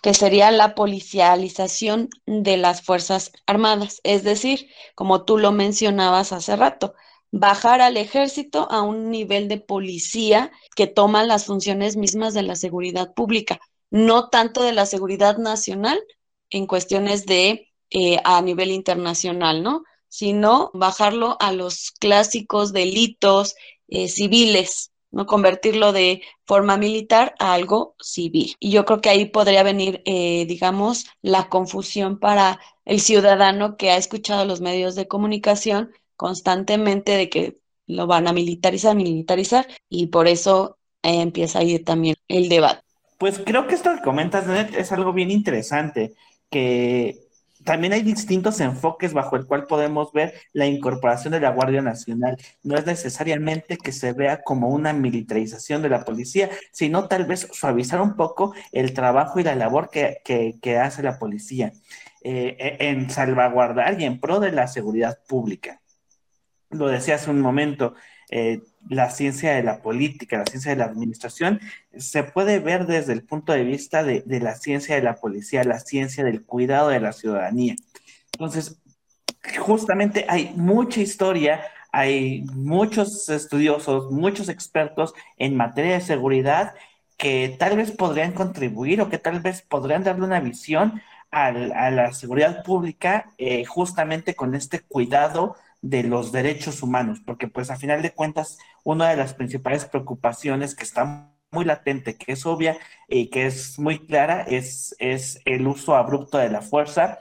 que 0.02 0.14
sería 0.14 0.50
la 0.50 0.74
policialización 0.74 2.10
de 2.26 2.56
las 2.56 2.82
Fuerzas 2.82 3.32
Armadas, 3.46 4.00
es 4.04 4.22
decir, 4.22 4.68
como 4.94 5.24
tú 5.24 5.38
lo 5.38 5.50
mencionabas 5.50 6.32
hace 6.32 6.56
rato, 6.56 6.94
bajar 7.32 7.80
al 7.80 7.96
ejército 7.96 8.70
a 8.70 8.82
un 8.82 9.10
nivel 9.10 9.48
de 9.48 9.58
policía 9.58 10.52
que 10.76 10.86
toma 10.86 11.24
las 11.24 11.46
funciones 11.46 11.96
mismas 11.96 12.32
de 12.32 12.42
la 12.42 12.54
seguridad 12.54 13.12
pública, 13.14 13.58
no 13.90 14.28
tanto 14.28 14.62
de 14.62 14.72
la 14.72 14.86
seguridad 14.86 15.38
nacional 15.38 15.98
en 16.50 16.66
cuestiones 16.66 17.26
de 17.26 17.72
eh, 17.90 18.18
a 18.24 18.40
nivel 18.40 18.70
internacional, 18.70 19.62
¿no? 19.62 19.82
Sino 20.14 20.70
bajarlo 20.74 21.36
a 21.40 21.50
los 21.50 21.90
clásicos 21.90 22.72
delitos 22.72 23.56
eh, 23.88 24.06
civiles, 24.06 24.92
no 25.10 25.26
convertirlo 25.26 25.92
de 25.92 26.22
forma 26.46 26.76
militar 26.76 27.34
a 27.40 27.52
algo 27.52 27.96
civil. 28.00 28.54
Y 28.60 28.70
yo 28.70 28.84
creo 28.84 29.00
que 29.00 29.08
ahí 29.08 29.24
podría 29.24 29.64
venir, 29.64 30.02
eh, 30.04 30.46
digamos, 30.46 31.06
la 31.20 31.48
confusión 31.48 32.20
para 32.20 32.60
el 32.84 33.00
ciudadano 33.00 33.76
que 33.76 33.90
ha 33.90 33.96
escuchado 33.96 34.44
los 34.44 34.60
medios 34.60 34.94
de 34.94 35.08
comunicación 35.08 35.90
constantemente 36.14 37.16
de 37.16 37.28
que 37.28 37.58
lo 37.88 38.06
van 38.06 38.28
a 38.28 38.32
militarizar, 38.32 38.94
militarizar, 38.94 39.66
y 39.88 40.06
por 40.06 40.28
eso 40.28 40.78
eh, 41.02 41.22
empieza 41.22 41.58
ahí 41.58 41.80
también 41.80 42.14
el 42.28 42.48
debate. 42.48 42.82
Pues 43.18 43.40
creo 43.44 43.66
que 43.66 43.74
esto 43.74 43.92
que 43.96 44.02
comentas, 44.02 44.46
Net, 44.46 44.76
es 44.76 44.92
algo 44.92 45.12
bien 45.12 45.32
interesante, 45.32 46.14
que 46.50 47.23
también 47.64 47.92
hay 47.92 48.02
distintos 48.02 48.60
enfoques 48.60 49.12
bajo 49.12 49.36
el 49.36 49.46
cual 49.46 49.66
podemos 49.66 50.12
ver 50.12 50.34
la 50.52 50.66
incorporación 50.66 51.32
de 51.32 51.40
la 51.40 51.50
Guardia 51.50 51.82
Nacional. 51.82 52.36
No 52.62 52.76
es 52.76 52.86
necesariamente 52.86 53.76
que 53.76 53.92
se 53.92 54.12
vea 54.12 54.42
como 54.42 54.68
una 54.68 54.92
militarización 54.92 55.82
de 55.82 55.88
la 55.88 56.04
policía, 56.04 56.50
sino 56.72 57.08
tal 57.08 57.24
vez 57.24 57.48
suavizar 57.52 58.00
un 58.00 58.16
poco 58.16 58.54
el 58.72 58.92
trabajo 58.92 59.40
y 59.40 59.44
la 59.44 59.54
labor 59.54 59.90
que, 59.90 60.78
hace 60.78 61.02
la 61.02 61.18
policía 61.18 61.72
eh, 62.22 62.56
e, 62.58 62.88
en 62.90 63.10
salvaguardar 63.10 64.00
y 64.00 64.04
en 64.04 64.20
pro 64.20 64.40
de 64.40 64.52
la 64.52 64.66
seguridad 64.66 65.18
pública. 65.26 65.80
Lo 66.70 66.88
decía 66.88 67.14
hace 67.14 67.30
un 67.30 67.40
momento, 67.40 67.94
eh, 68.30 68.60
la 68.88 69.10
ciencia 69.10 69.54
de 69.54 69.62
la 69.62 69.80
política, 69.80 70.38
la 70.38 70.46
ciencia 70.46 70.72
de 70.72 70.78
la 70.78 70.84
administración, 70.84 71.60
se 71.96 72.22
puede 72.22 72.58
ver 72.58 72.86
desde 72.86 73.12
el 73.12 73.22
punto 73.22 73.52
de 73.52 73.64
vista 73.64 74.02
de, 74.02 74.22
la 74.26 74.54
ciencia 74.54 74.94
de 74.94 75.02
la 75.02 75.16
policía, 75.16 75.64
la 75.64 75.80
ciencia 75.80 76.24
del 76.24 76.44
cuidado 76.44 76.88
de 76.88 77.00
la 77.00 77.12
ciudadanía. 77.12 77.76
Entonces, 78.32 78.80
justamente 79.58 80.26
hay 80.28 80.52
mucha 80.56 81.00
historia, 81.00 81.60
hay 81.92 82.44
muchos 82.52 83.28
estudiosos, 83.28 84.10
muchos 84.10 84.48
expertos 84.48 85.14
en 85.38 85.56
materia 85.56 85.94
de 85.94 86.00
seguridad 86.00 86.74
que 87.16 87.54
tal 87.58 87.76
vez 87.76 87.92
podrían 87.92 88.32
contribuir 88.32 89.00
o 89.00 89.08
que 89.08 89.18
tal 89.18 89.40
vez 89.40 89.62
podrían 89.62 90.02
darle 90.02 90.24
una 90.24 90.40
visión 90.40 91.00
a, 91.30 91.50
la 91.50 92.12
seguridad 92.12 92.62
pública 92.62 93.32
eh, 93.38 93.64
justamente 93.64 94.34
con 94.34 94.54
este 94.54 94.80
cuidado 94.80 95.56
de 95.84 96.02
los 96.02 96.32
derechos 96.32 96.82
humanos, 96.82 97.20
porque 97.26 97.46
pues 97.46 97.70
a 97.70 97.76
final 97.76 98.00
de 98.00 98.14
cuentas 98.14 98.56
una 98.84 99.10
de 99.10 99.16
las 99.16 99.34
principales 99.34 99.84
preocupaciones 99.84 100.74
que 100.74 100.82
está 100.82 101.30
muy 101.52 101.66
latente, 101.66 102.16
que 102.16 102.32
es 102.32 102.46
obvia 102.46 102.78
y 103.06 103.28
que 103.28 103.44
es 103.44 103.78
muy 103.78 103.98
clara, 104.06 104.40
es, 104.48 104.96
es 104.98 105.42
el 105.44 105.66
uso 105.66 105.94
abrupto 105.94 106.38
de 106.38 106.48
la 106.48 106.62
fuerza 106.62 107.18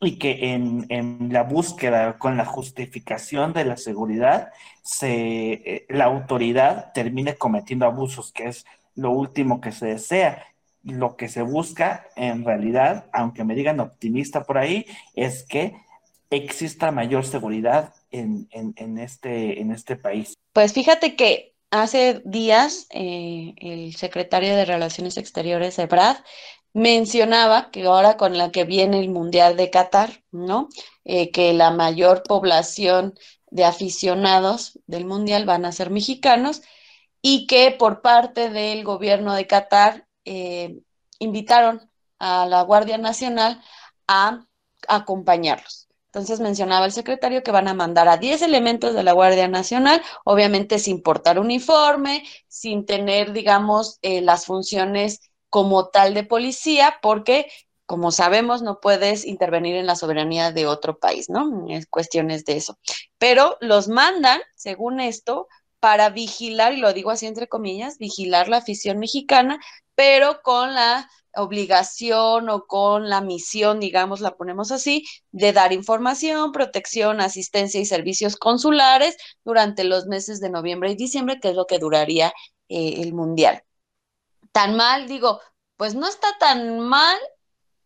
y 0.00 0.16
que 0.18 0.54
en, 0.54 0.86
en 0.90 1.32
la 1.32 1.42
búsqueda 1.42 2.16
con 2.16 2.36
la 2.36 2.44
justificación 2.44 3.52
de 3.52 3.64
la 3.64 3.76
seguridad, 3.76 4.52
se, 4.84 5.52
eh, 5.52 5.86
la 5.88 6.04
autoridad 6.04 6.92
termine 6.92 7.34
cometiendo 7.34 7.84
abusos, 7.84 8.30
que 8.30 8.46
es 8.46 8.64
lo 8.94 9.10
último 9.10 9.60
que 9.60 9.72
se 9.72 9.86
desea. 9.86 10.46
Lo 10.84 11.16
que 11.16 11.28
se 11.28 11.42
busca 11.42 12.06
en 12.14 12.44
realidad, 12.44 13.06
aunque 13.12 13.42
me 13.42 13.56
digan 13.56 13.80
optimista 13.80 14.44
por 14.44 14.58
ahí, 14.58 14.86
es 15.14 15.42
que 15.42 15.74
exista 16.30 16.90
mayor 16.90 17.24
seguridad 17.24 17.94
en, 18.20 18.98
este, 18.98 19.60
en 19.60 19.70
este 19.70 19.96
país? 19.96 20.34
Pues 20.52 20.72
fíjate 20.72 21.16
que 21.16 21.54
hace 21.70 22.22
días 22.24 22.86
eh, 22.90 23.54
el 23.56 23.96
secretario 23.96 24.54
de 24.54 24.64
Relaciones 24.64 25.16
Exteriores, 25.16 25.78
Ebrad, 25.78 26.16
mencionaba 26.72 27.70
que 27.70 27.84
ahora 27.84 28.16
con 28.16 28.36
la 28.36 28.50
que 28.50 28.64
viene 28.64 28.98
el 28.98 29.08
Mundial 29.10 29.56
de 29.56 29.70
Qatar, 29.70 30.22
¿no? 30.32 30.68
Eh, 31.04 31.30
que 31.30 31.52
la 31.52 31.70
mayor 31.70 32.22
población 32.24 33.14
de 33.50 33.64
aficionados 33.64 34.80
del 34.86 35.04
Mundial 35.04 35.44
van 35.46 35.64
a 35.64 35.72
ser 35.72 35.90
mexicanos 35.90 36.62
y 37.22 37.46
que 37.46 37.70
por 37.70 38.02
parte 38.02 38.50
del 38.50 38.84
gobierno 38.84 39.34
de 39.34 39.46
Qatar 39.46 40.06
eh, 40.24 40.80
invitaron 41.20 41.88
a 42.18 42.46
la 42.46 42.62
Guardia 42.62 42.98
Nacional 42.98 43.62
a 44.08 44.44
acompañarlos. 44.88 45.83
Entonces 46.14 46.38
mencionaba 46.38 46.86
el 46.86 46.92
secretario 46.92 47.42
que 47.42 47.50
van 47.50 47.66
a 47.66 47.74
mandar 47.74 48.06
a 48.06 48.18
10 48.18 48.42
elementos 48.42 48.94
de 48.94 49.02
la 49.02 49.10
Guardia 49.10 49.48
Nacional, 49.48 50.00
obviamente 50.24 50.78
sin 50.78 51.02
portar 51.02 51.40
uniforme, 51.40 52.22
sin 52.46 52.86
tener, 52.86 53.32
digamos, 53.32 53.98
eh, 54.00 54.20
las 54.20 54.46
funciones 54.46 55.32
como 55.50 55.88
tal 55.88 56.14
de 56.14 56.22
policía, 56.22 56.98
porque, 57.02 57.50
como 57.84 58.12
sabemos, 58.12 58.62
no 58.62 58.78
puedes 58.78 59.26
intervenir 59.26 59.74
en 59.74 59.86
la 59.86 59.96
soberanía 59.96 60.52
de 60.52 60.66
otro 60.68 61.00
país, 61.00 61.28
¿no? 61.28 61.66
Es 61.68 61.88
cuestiones 61.88 62.44
de 62.44 62.58
eso. 62.58 62.78
Pero 63.18 63.56
los 63.60 63.88
mandan, 63.88 64.40
según 64.54 65.00
esto, 65.00 65.48
para 65.80 66.10
vigilar, 66.10 66.74
y 66.74 66.76
lo 66.76 66.92
digo 66.92 67.10
así 67.10 67.26
entre 67.26 67.48
comillas, 67.48 67.98
vigilar 67.98 68.48
la 68.48 68.58
afición 68.58 69.00
mexicana, 69.00 69.58
pero 69.94 70.40
con 70.42 70.74
la 70.74 71.08
obligación 71.36 72.48
o 72.48 72.66
con 72.66 73.08
la 73.08 73.20
misión, 73.20 73.80
digamos, 73.80 74.20
la 74.20 74.36
ponemos 74.36 74.70
así, 74.70 75.04
de 75.32 75.52
dar 75.52 75.72
información, 75.72 76.52
protección, 76.52 77.20
asistencia 77.20 77.80
y 77.80 77.86
servicios 77.86 78.36
consulares 78.36 79.16
durante 79.44 79.84
los 79.84 80.06
meses 80.06 80.40
de 80.40 80.50
noviembre 80.50 80.90
y 80.92 80.96
diciembre, 80.96 81.40
que 81.40 81.50
es 81.50 81.56
lo 81.56 81.66
que 81.66 81.78
duraría 81.78 82.32
eh, 82.68 83.02
el 83.02 83.12
Mundial. 83.12 83.62
Tan 84.52 84.76
mal, 84.76 85.08
digo, 85.08 85.40
pues 85.76 85.94
no 85.94 86.08
está 86.08 86.28
tan 86.38 86.78
mal 86.80 87.18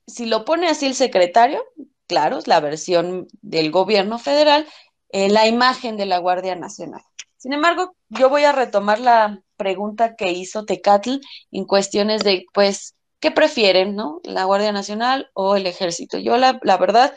si 0.07 0.27
lo 0.27 0.45
pone 0.45 0.69
así 0.69 0.87
el 0.87 0.95
secretario, 0.95 1.65
claro, 2.07 2.39
es 2.39 2.47
la 2.47 2.61
versión 2.61 3.29
del 3.43 3.71
gobierno 3.71 4.19
federal, 4.19 4.67
eh, 5.11 5.29
la 5.29 5.47
imagen 5.47 5.97
de 5.97 6.07
la 6.07 6.19
Guardia 6.19 6.57
Nacional. 6.57 7.03
Sin 7.39 7.53
embargo, 7.53 7.97
yo 8.09 8.29
voy 8.29 8.45
a 8.45 8.53
retomar 8.53 9.01
la 9.01 9.41
pregunta 9.57 10.17
que 10.17 10.33
hizo 10.33 10.65
Tecatl 10.65 11.19
en 11.53 11.65
cuestiones 11.65 12.25
de, 12.25 12.45
pues, 12.53 12.97
¿qué 13.21 13.31
prefieren, 13.31 13.95
no? 13.95 14.21
¿La 14.25 14.45
Guardia 14.45 14.73
Nacional 14.73 15.31
o 15.35 15.57
el 15.57 15.67
Ejército? 15.67 16.19
Yo 16.19 16.37
la, 16.37 16.59
la 16.63 16.77
verdad, 16.77 17.15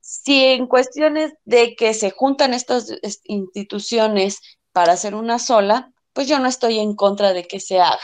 si 0.00 0.44
en 0.44 0.66
cuestiones 0.66 1.32
de 1.44 1.76
que 1.76 1.94
se 1.94 2.10
juntan 2.10 2.54
estas 2.54 2.92
instituciones 3.24 4.40
para 4.72 4.94
hacer 4.94 5.14
una 5.14 5.38
sola, 5.38 5.92
pues 6.12 6.26
yo 6.26 6.40
no 6.40 6.48
estoy 6.48 6.80
en 6.80 6.94
contra 6.96 7.32
de 7.32 7.44
que 7.44 7.60
se 7.60 7.80
haga, 7.80 8.00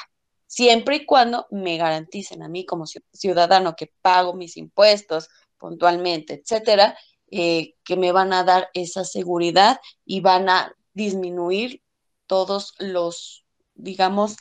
siempre 0.47 0.97
y 0.97 1.07
cuando 1.07 1.47
me 1.51 1.77
garanticen 1.77 2.43
a 2.43 2.49
mí 2.49 2.65
como 2.65 2.85
ciudadano 2.87 3.75
que 3.77 3.93
pago 4.01 4.33
mis 4.35 4.57
impuestos 4.57 5.29
puntualmente, 5.59 6.35
etcétera, 6.35 6.97
eh, 7.31 7.75
que 7.85 7.97
me 7.97 8.13
van 8.13 8.33
a 8.33 8.45
dar 8.45 8.71
esa 8.75 9.05
seguridad 9.05 9.81
y 10.05 10.21
van 10.21 10.49
a 10.49 10.73
disminuir 10.99 11.81
todos 12.27 12.75
los, 12.79 13.47
digamos, 13.75 14.37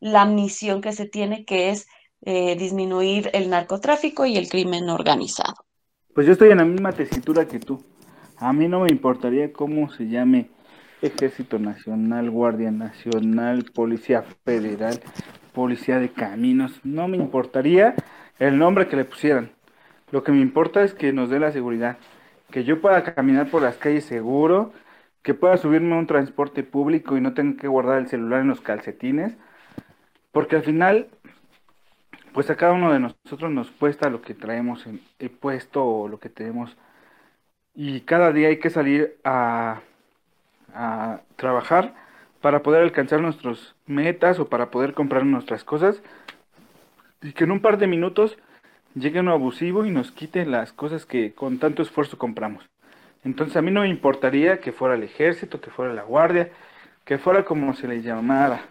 la 0.00 0.26
misión 0.26 0.82
que 0.82 0.92
se 0.92 1.06
tiene, 1.06 1.44
que 1.44 1.70
es 1.70 1.86
eh, 2.22 2.56
disminuir 2.56 3.30
el 3.32 3.48
narcotráfico 3.48 4.26
y 4.26 4.36
el 4.36 4.48
crimen 4.48 4.90
organizado. 4.90 5.54
Pues 6.14 6.26
yo 6.26 6.32
estoy 6.32 6.50
en 6.50 6.58
la 6.58 6.64
misma 6.64 6.92
tesitura 6.92 7.46
que 7.46 7.60
tú. 7.60 7.82
A 8.36 8.52
mí 8.52 8.68
no 8.68 8.80
me 8.80 8.90
importaría 8.90 9.52
cómo 9.52 9.90
se 9.90 10.08
llame 10.08 10.50
Ejército 11.00 11.58
Nacional, 11.58 12.30
Guardia 12.30 12.70
Nacional, 12.70 13.64
Policía 13.72 14.24
Federal, 14.44 15.00
Policía 15.54 15.98
de 15.98 16.10
Caminos. 16.10 16.80
No 16.82 17.08
me 17.08 17.16
importaría 17.16 17.94
el 18.38 18.58
nombre 18.58 18.88
que 18.88 18.96
le 18.96 19.04
pusieran. 19.04 19.52
Lo 20.10 20.24
que 20.24 20.32
me 20.32 20.40
importa 20.40 20.82
es 20.82 20.92
que 20.92 21.12
nos 21.12 21.30
dé 21.30 21.38
la 21.38 21.52
seguridad. 21.52 21.98
Que 22.50 22.64
yo 22.64 22.80
pueda 22.80 23.04
caminar 23.04 23.48
por 23.48 23.62
las 23.62 23.76
calles 23.76 24.04
seguro, 24.04 24.72
que 25.22 25.34
pueda 25.34 25.56
subirme 25.56 25.94
a 25.94 25.98
un 25.98 26.06
transporte 26.06 26.62
público 26.62 27.16
y 27.16 27.20
no 27.20 27.34
tenga 27.34 27.60
que 27.60 27.68
guardar 27.68 27.98
el 27.98 28.08
celular 28.08 28.40
en 28.40 28.48
los 28.48 28.60
calcetines. 28.60 29.36
Porque 30.32 30.56
al 30.56 30.62
final 30.62 31.08
pues 32.32 32.48
a 32.50 32.56
cada 32.56 32.72
uno 32.72 32.92
de 32.92 33.00
nosotros 33.00 33.50
nos 33.50 33.70
cuesta 33.70 34.08
lo 34.10 34.22
que 34.22 34.34
traemos 34.34 34.86
en 34.86 35.00
el 35.18 35.30
puesto 35.30 35.84
o 35.84 36.08
lo 36.08 36.20
que 36.20 36.28
tenemos. 36.28 36.76
Y 37.74 38.02
cada 38.02 38.32
día 38.32 38.48
hay 38.48 38.58
que 38.58 38.70
salir 38.70 39.18
a, 39.24 39.80
a 40.74 41.20
trabajar 41.36 41.94
para 42.40 42.62
poder 42.62 42.82
alcanzar 42.82 43.20
nuestras 43.20 43.74
metas 43.86 44.38
o 44.38 44.48
para 44.48 44.70
poder 44.70 44.94
comprar 44.94 45.24
nuestras 45.24 45.64
cosas. 45.64 46.02
Y 47.22 47.32
que 47.32 47.44
en 47.44 47.50
un 47.50 47.60
par 47.60 47.78
de 47.78 47.86
minutos 47.86 48.38
llegue 48.94 49.20
uno 49.20 49.32
abusivo 49.32 49.84
y 49.84 49.90
nos 49.90 50.12
quite 50.12 50.46
las 50.46 50.72
cosas 50.72 51.06
que 51.06 51.34
con 51.34 51.58
tanto 51.58 51.82
esfuerzo 51.82 52.16
compramos. 52.18 52.64
Entonces 53.24 53.56
a 53.56 53.62
mí 53.62 53.70
no 53.70 53.82
me 53.82 53.88
importaría 53.88 54.60
que 54.60 54.72
fuera 54.72 54.94
el 54.94 55.02
ejército, 55.02 55.60
que 55.60 55.70
fuera 55.70 55.92
la 55.92 56.02
guardia, 56.02 56.50
que 57.04 57.18
fuera 57.18 57.44
como 57.44 57.74
se 57.74 57.86
le 57.86 58.02
llamara. 58.02 58.62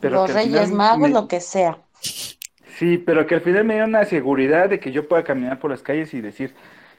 Pero 0.00 0.16
Los 0.16 0.34
Reyes 0.34 0.70
Magos, 0.70 1.10
lo 1.10 1.28
que 1.28 1.40
sea. 1.40 1.78
Sí, 2.00 2.98
pero 2.98 3.26
que 3.26 3.34
al 3.34 3.40
final 3.42 3.64
me 3.64 3.76
dé 3.76 3.84
una 3.84 4.04
seguridad 4.04 4.68
de 4.68 4.80
que 4.80 4.92
yo 4.92 5.06
pueda 5.08 5.22
caminar 5.24 5.58
por 5.58 5.70
las 5.70 5.82
calles 5.82 6.12
y 6.14 6.20
decir, 6.20 6.54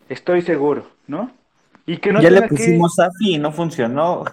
estoy 0.09 0.41
seguro, 0.41 0.87
¿no? 1.07 1.31
Y 1.85 1.97
que 1.97 2.13
no 2.13 2.21
ya 2.21 2.29
le 2.29 2.43
pusimos 2.43 2.99
a 2.99 3.05
AFI 3.05 3.35
y 3.35 3.37
no 3.39 3.51
funcionó. 3.51 4.23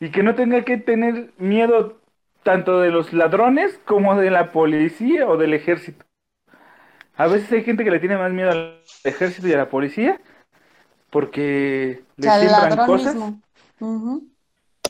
Y 0.00 0.10
que 0.10 0.22
no 0.22 0.34
tenga 0.34 0.62
que 0.64 0.76
tener 0.76 1.30
miedo 1.38 1.98
tanto 2.42 2.80
de 2.80 2.90
los 2.90 3.12
ladrones 3.12 3.78
como 3.84 4.16
de 4.16 4.30
la 4.30 4.52
policía 4.52 5.26
o 5.26 5.36
del 5.36 5.54
ejército. 5.54 6.04
A 7.16 7.26
veces 7.26 7.50
hay 7.52 7.62
gente 7.62 7.84
que 7.84 7.90
le 7.90 8.00
tiene 8.00 8.16
más 8.16 8.32
miedo 8.32 8.50
al 8.50 8.82
ejército 9.04 9.48
y 9.48 9.52
a 9.52 9.58
la 9.58 9.68
policía 9.68 10.20
porque 11.12 12.02
le 12.16 12.30
siembran 12.40 12.86
cosas. 12.86 13.16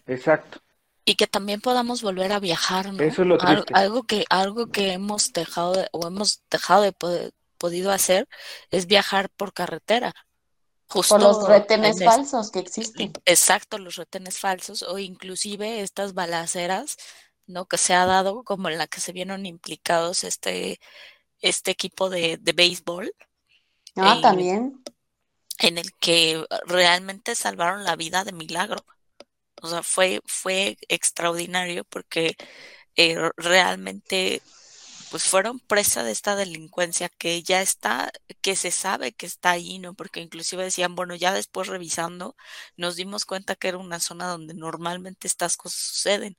Exacto 0.07 0.61
y 1.05 1.17
que 1.17 1.27
también 1.27 1.61
podamos 1.61 2.03
volver 2.03 2.33
a 2.33 2.41
viajar, 2.41 2.93
¿no? 2.93 3.03
Eso 3.03 3.23
es 3.23 3.29
lo 3.29 3.39
algo 3.41 4.05
que 4.05 4.25
algo 4.31 4.69
que 4.69 4.93
hemos 4.93 5.33
dejado 5.33 5.73
de, 5.73 5.89
o 5.93 6.07
hemos 6.07 6.43
dejado 6.51 6.83
de 6.83 6.93
podido 7.59 7.91
hacer 7.91 8.29
es 8.71 8.87
viajar 8.87 9.29
por 9.31 9.53
carretera. 9.53 10.15
Justo 10.87 11.17
por 11.17 11.23
los 11.23 11.49
retenes 11.49 12.05
falsos 12.05 12.51
que 12.51 12.61
existen. 12.61 13.13
Exacto, 13.25 13.79
los 13.79 13.97
retenes 13.97 14.39
falsos 14.39 14.83
o 14.83 14.99
inclusive 14.99 15.81
estas 15.81 16.15
balaceras, 16.15 16.99
¿no? 17.47 17.67
Que 17.67 17.79
se 17.79 17.95
ha 17.95 18.07
dado 18.07 18.45
como 18.45 18.69
en 18.69 18.79
la 18.79 18.87
que 18.87 19.01
se 19.01 19.13
vieron 19.13 19.47
implicados 19.47 20.23
este 20.23 20.79
este 21.41 21.73
equipo 21.73 22.11
de, 22.11 22.39
de 22.41 22.53
béisbol 22.53 23.13
Ah, 23.97 24.21
también. 24.23 24.83
En 25.63 25.79
el 25.79 25.93
que 25.95 26.45
realmente 26.67 27.35
salvaron 27.35 27.85
la 27.85 27.97
vida 27.97 28.25
de 28.25 28.33
milagro. 28.33 28.85
O 29.63 29.69
sea, 29.69 29.83
fue, 29.83 30.21
fue 30.27 30.77
extraordinario 30.89 31.85
porque 31.85 32.37
eh, 32.97 33.17
realmente 33.37 34.43
pues 35.11 35.25
fueron 35.25 35.61
presa 35.61 36.05
de 36.05 36.13
esta 36.13 36.37
delincuencia 36.37 37.11
que 37.11 37.43
ya 37.43 37.63
está, 37.63 38.13
que 38.43 38.57
se 38.57 38.71
sabe 38.73 39.13
que 39.13 39.27
está 39.27 39.53
ahí, 39.53 39.79
¿no? 39.79 39.95
Porque 39.95 40.21
inclusive 40.21 40.65
decían, 40.65 40.97
bueno, 40.97 41.15
ya 41.17 41.33
después 41.35 41.69
revisando, 41.69 42.37
nos 42.77 42.97
dimos 42.97 43.27
cuenta 43.27 43.57
que 43.57 43.69
era 43.69 43.79
una 43.79 44.01
zona 44.01 44.29
donde 44.29 44.55
normalmente 44.55 45.29
estas 45.29 45.57
cosas 45.59 45.81
suceden. 45.81 46.39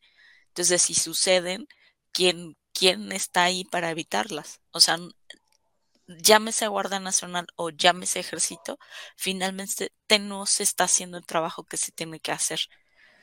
Entonces, 0.49 0.81
si 0.83 0.95
suceden, 0.95 1.67
¿quién, 2.11 2.57
quién 2.73 3.11
está 3.11 3.43
ahí 3.45 3.65
para 3.65 3.91
evitarlas? 3.91 4.61
O 4.71 4.79
sea, 4.79 4.97
llámese 6.07 6.67
Guardia 6.67 6.99
Nacional 6.99 7.47
o 7.55 7.69
llámese 7.69 8.19
Ejército, 8.19 8.79
finalmente 9.15 9.91
no 10.19 10.45
se 10.45 10.63
está 10.63 10.85
haciendo 10.85 11.17
el 11.17 11.25
trabajo 11.25 11.63
que 11.63 11.77
se 11.77 11.91
tiene 11.91 12.19
que 12.19 12.31
hacer. 12.31 12.59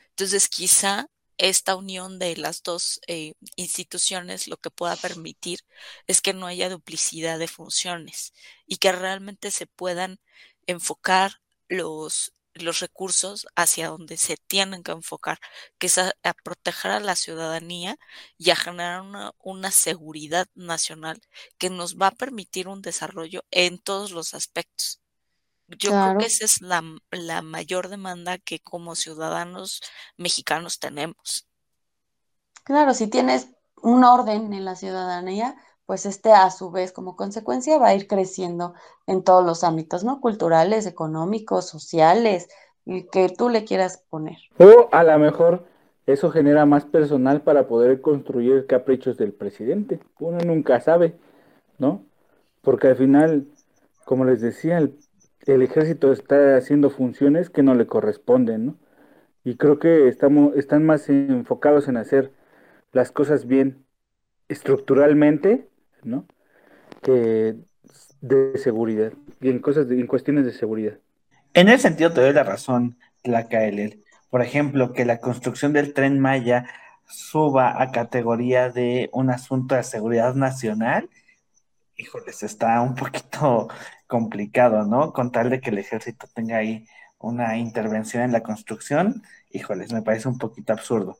Entonces, 0.09 0.49
quizá 0.49 1.07
esta 1.37 1.75
unión 1.75 2.19
de 2.19 2.35
las 2.37 2.63
dos 2.63 3.01
eh, 3.07 3.33
instituciones 3.55 4.47
lo 4.47 4.57
que 4.57 4.69
pueda 4.69 4.95
permitir 4.95 5.61
es 6.07 6.21
que 6.21 6.33
no 6.33 6.45
haya 6.47 6.69
duplicidad 6.69 7.39
de 7.39 7.47
funciones 7.47 8.33
y 8.67 8.77
que 8.77 8.91
realmente 8.91 9.51
se 9.51 9.67
puedan 9.67 10.19
enfocar 10.67 11.41
los, 11.67 12.33
los 12.53 12.79
recursos 12.79 13.47
hacia 13.55 13.89
donde 13.89 14.17
se 14.17 14.37
tienen 14.47 14.83
que 14.83 14.91
enfocar, 14.91 15.39
que 15.77 15.87
es 15.87 15.97
a, 15.97 16.13
proteger 16.43 16.91
a 16.91 16.99
la 16.99 17.15
ciudadanía 17.15 17.97
y 18.37 18.49
a 18.49 18.55
generar 18.55 19.01
una, 19.01 19.31
una, 19.39 19.71
seguridad 19.71 20.47
nacional 20.55 21.21
que 21.57 21.69
nos 21.69 21.97
va 21.97 22.07
a 22.07 22.11
permitir 22.11 22.67
un 22.67 22.81
desarrollo 22.81 23.43
en 23.51 23.79
todos 23.79 24.11
los 24.11 24.33
aspectos. 24.33 25.01
Yo 25.67 25.91
creo 25.91 26.17
que 26.17 26.25
esa 26.25 26.45
es 26.45 26.61
la, 26.61 26.83
la 27.11 27.41
mayor 27.41 27.87
demanda 27.87 28.37
que 28.37 28.59
como 28.59 28.95
ciudadanos 28.95 29.81
mexicanos 30.17 30.79
tenemos. 30.79 31.47
Claro, 32.63 32.93
si 32.93 33.07
tienes 33.07 33.47
un 33.81 34.03
orden 34.03 34.53
en 34.53 34.65
la 34.65 34.75
ciudadanía, 34.75 35.55
pues 35.91 36.05
este 36.05 36.31
a 36.31 36.49
su 36.51 36.71
vez 36.71 36.93
como 36.93 37.17
consecuencia 37.17 37.77
va 37.77 37.89
a 37.89 37.95
ir 37.95 38.07
creciendo 38.07 38.75
en 39.07 39.25
todos 39.25 39.45
los 39.45 39.65
ámbitos, 39.65 40.05
¿no? 40.05 40.21
Culturales, 40.21 40.85
económicos, 40.85 41.67
sociales, 41.67 42.47
que 42.85 43.27
tú 43.37 43.49
le 43.49 43.65
quieras 43.65 44.01
poner. 44.09 44.37
O 44.57 44.87
a 44.93 45.03
lo 45.03 45.19
mejor 45.19 45.65
eso 46.05 46.31
genera 46.31 46.65
más 46.65 46.85
personal 46.85 47.41
para 47.41 47.67
poder 47.67 47.99
construir 47.99 48.67
caprichos 48.67 49.17
del 49.17 49.33
presidente. 49.33 49.99
Uno 50.17 50.37
nunca 50.45 50.79
sabe, 50.79 51.17
¿no? 51.77 52.05
Porque 52.61 52.87
al 52.87 52.95
final, 52.95 53.47
como 54.05 54.23
les 54.23 54.39
decía, 54.39 54.77
el 54.77 54.97
el 55.45 55.61
ejército 55.61 56.13
está 56.13 56.55
haciendo 56.55 56.89
funciones 56.89 57.49
que 57.49 57.63
no 57.63 57.75
le 57.75 57.85
corresponden, 57.85 58.65
¿no? 58.65 58.75
Y 59.43 59.57
creo 59.57 59.77
que 59.77 60.07
estamos, 60.07 60.55
están 60.55 60.85
más 60.85 61.09
enfocados 61.09 61.89
en 61.89 61.97
hacer 61.97 62.31
las 62.93 63.11
cosas 63.11 63.45
bien 63.45 63.83
estructuralmente, 64.47 65.67
¿no? 66.03 66.25
De 67.03 67.57
seguridad, 68.57 69.13
y 69.39 69.49
en 69.49 69.59
cosas, 69.59 69.89
en 69.89 70.07
cuestiones 70.07 70.45
de 70.45 70.53
seguridad. 70.53 70.97
En 71.53 71.67
ese 71.67 71.83
sentido 71.83 72.13
te 72.13 72.21
doy 72.21 72.33
la 72.33 72.43
razón, 72.43 72.97
la 73.23 73.47
KLL. 73.47 74.03
Por 74.29 74.41
ejemplo, 74.41 74.93
que 74.93 75.05
la 75.05 75.19
construcción 75.19 75.73
del 75.73 75.93
tren 75.93 76.19
Maya 76.19 76.65
suba 77.05 77.81
a 77.81 77.91
categoría 77.91 78.69
de 78.69 79.09
un 79.11 79.29
asunto 79.29 79.75
de 79.75 79.83
seguridad 79.83 80.35
nacional, 80.35 81.09
híjoles, 81.97 82.43
está 82.43 82.81
un 82.81 82.95
poquito 82.95 83.67
complicado, 84.07 84.85
¿no? 84.85 85.13
Con 85.13 85.31
tal 85.31 85.49
de 85.49 85.59
que 85.59 85.69
el 85.71 85.79
ejército 85.79 86.27
tenga 86.33 86.57
ahí 86.57 86.85
una 87.19 87.57
intervención 87.57 88.23
en 88.23 88.31
la 88.31 88.41
construcción, 88.41 89.23
híjoles, 89.51 89.93
me 89.93 90.01
parece 90.01 90.27
un 90.27 90.37
poquito 90.37 90.73
absurdo. 90.73 91.19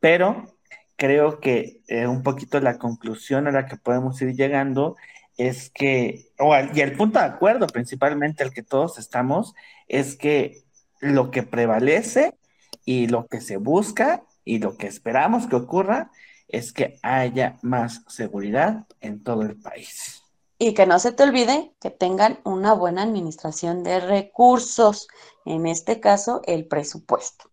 Pero 0.00 0.54
creo 1.02 1.40
que 1.40 1.82
eh, 1.88 2.06
un 2.06 2.22
poquito 2.22 2.60
la 2.60 2.78
conclusión 2.78 3.48
a 3.48 3.50
la 3.50 3.66
que 3.66 3.76
podemos 3.76 4.22
ir 4.22 4.36
llegando 4.36 4.94
es 5.36 5.68
que, 5.68 6.30
o 6.38 6.54
y 6.72 6.80
el 6.80 6.96
punto 6.96 7.18
de 7.18 7.24
acuerdo 7.24 7.66
principalmente 7.66 8.44
al 8.44 8.52
que 8.52 8.62
todos 8.62 8.98
estamos, 8.98 9.52
es 9.88 10.14
que 10.14 10.62
lo 11.00 11.32
que 11.32 11.42
prevalece 11.42 12.36
y 12.84 13.08
lo 13.08 13.26
que 13.26 13.40
se 13.40 13.56
busca 13.56 14.22
y 14.44 14.60
lo 14.60 14.76
que 14.76 14.86
esperamos 14.86 15.48
que 15.48 15.56
ocurra 15.56 16.12
es 16.46 16.72
que 16.72 17.00
haya 17.02 17.58
más 17.62 18.04
seguridad 18.06 18.86
en 19.00 19.24
todo 19.24 19.42
el 19.42 19.56
país. 19.56 20.22
Y 20.56 20.72
que 20.72 20.86
no 20.86 21.00
se 21.00 21.10
te 21.10 21.24
olvide 21.24 21.72
que 21.80 21.90
tengan 21.90 22.38
una 22.44 22.74
buena 22.74 23.02
administración 23.02 23.82
de 23.82 23.98
recursos, 23.98 25.08
en 25.46 25.66
este 25.66 25.98
caso 25.98 26.42
el 26.46 26.68
presupuesto. 26.68 27.51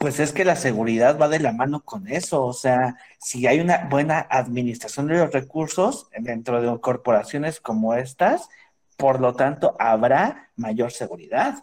Pues 0.00 0.18
es 0.18 0.32
que 0.32 0.46
la 0.46 0.56
seguridad 0.56 1.18
va 1.20 1.28
de 1.28 1.40
la 1.40 1.52
mano 1.52 1.84
con 1.84 2.08
eso, 2.08 2.42
o 2.42 2.54
sea, 2.54 2.96
si 3.18 3.46
hay 3.46 3.60
una 3.60 3.86
buena 3.90 4.26
administración 4.30 5.08
de 5.08 5.18
los 5.18 5.30
recursos 5.30 6.08
dentro 6.18 6.62
de 6.62 6.80
corporaciones 6.80 7.60
como 7.60 7.92
estas, 7.92 8.48
por 8.96 9.20
lo 9.20 9.34
tanto, 9.34 9.76
habrá 9.78 10.48
mayor 10.56 10.90
seguridad. 10.90 11.56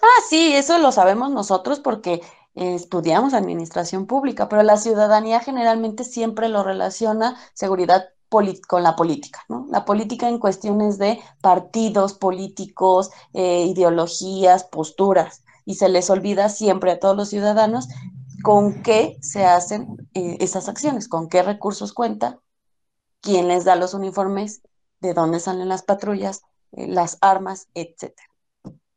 Ah, 0.00 0.22
sí, 0.30 0.54
eso 0.54 0.78
lo 0.78 0.92
sabemos 0.92 1.32
nosotros 1.32 1.80
porque 1.80 2.20
estudiamos 2.54 3.34
administración 3.34 4.06
pública, 4.06 4.48
pero 4.48 4.62
la 4.62 4.76
ciudadanía 4.76 5.40
generalmente 5.40 6.04
siempre 6.04 6.48
lo 6.48 6.62
relaciona 6.62 7.36
seguridad 7.54 8.10
con 8.28 8.84
la 8.84 8.94
política, 8.94 9.44
¿no? 9.48 9.66
La 9.70 9.84
política 9.84 10.28
en 10.28 10.38
cuestiones 10.38 10.98
de 10.98 11.18
partidos 11.40 12.14
políticos, 12.14 13.10
eh, 13.32 13.64
ideologías, 13.64 14.62
posturas, 14.62 15.42
y 15.68 15.74
se 15.74 15.90
les 15.90 16.08
olvida 16.08 16.48
siempre 16.48 16.92
a 16.92 16.98
todos 16.98 17.14
los 17.14 17.28
ciudadanos 17.28 17.88
con 18.42 18.82
qué 18.82 19.18
se 19.20 19.44
hacen 19.44 20.08
eh, 20.14 20.38
esas 20.40 20.66
acciones, 20.66 21.08
con 21.08 21.28
qué 21.28 21.42
recursos 21.42 21.92
cuenta, 21.92 22.38
quién 23.20 23.48
les 23.48 23.66
da 23.66 23.76
los 23.76 23.92
uniformes, 23.92 24.62
de 25.00 25.12
dónde 25.12 25.40
salen 25.40 25.68
las 25.68 25.82
patrullas, 25.82 26.40
eh, 26.72 26.86
las 26.88 27.18
armas, 27.20 27.68
etcétera. 27.74 28.26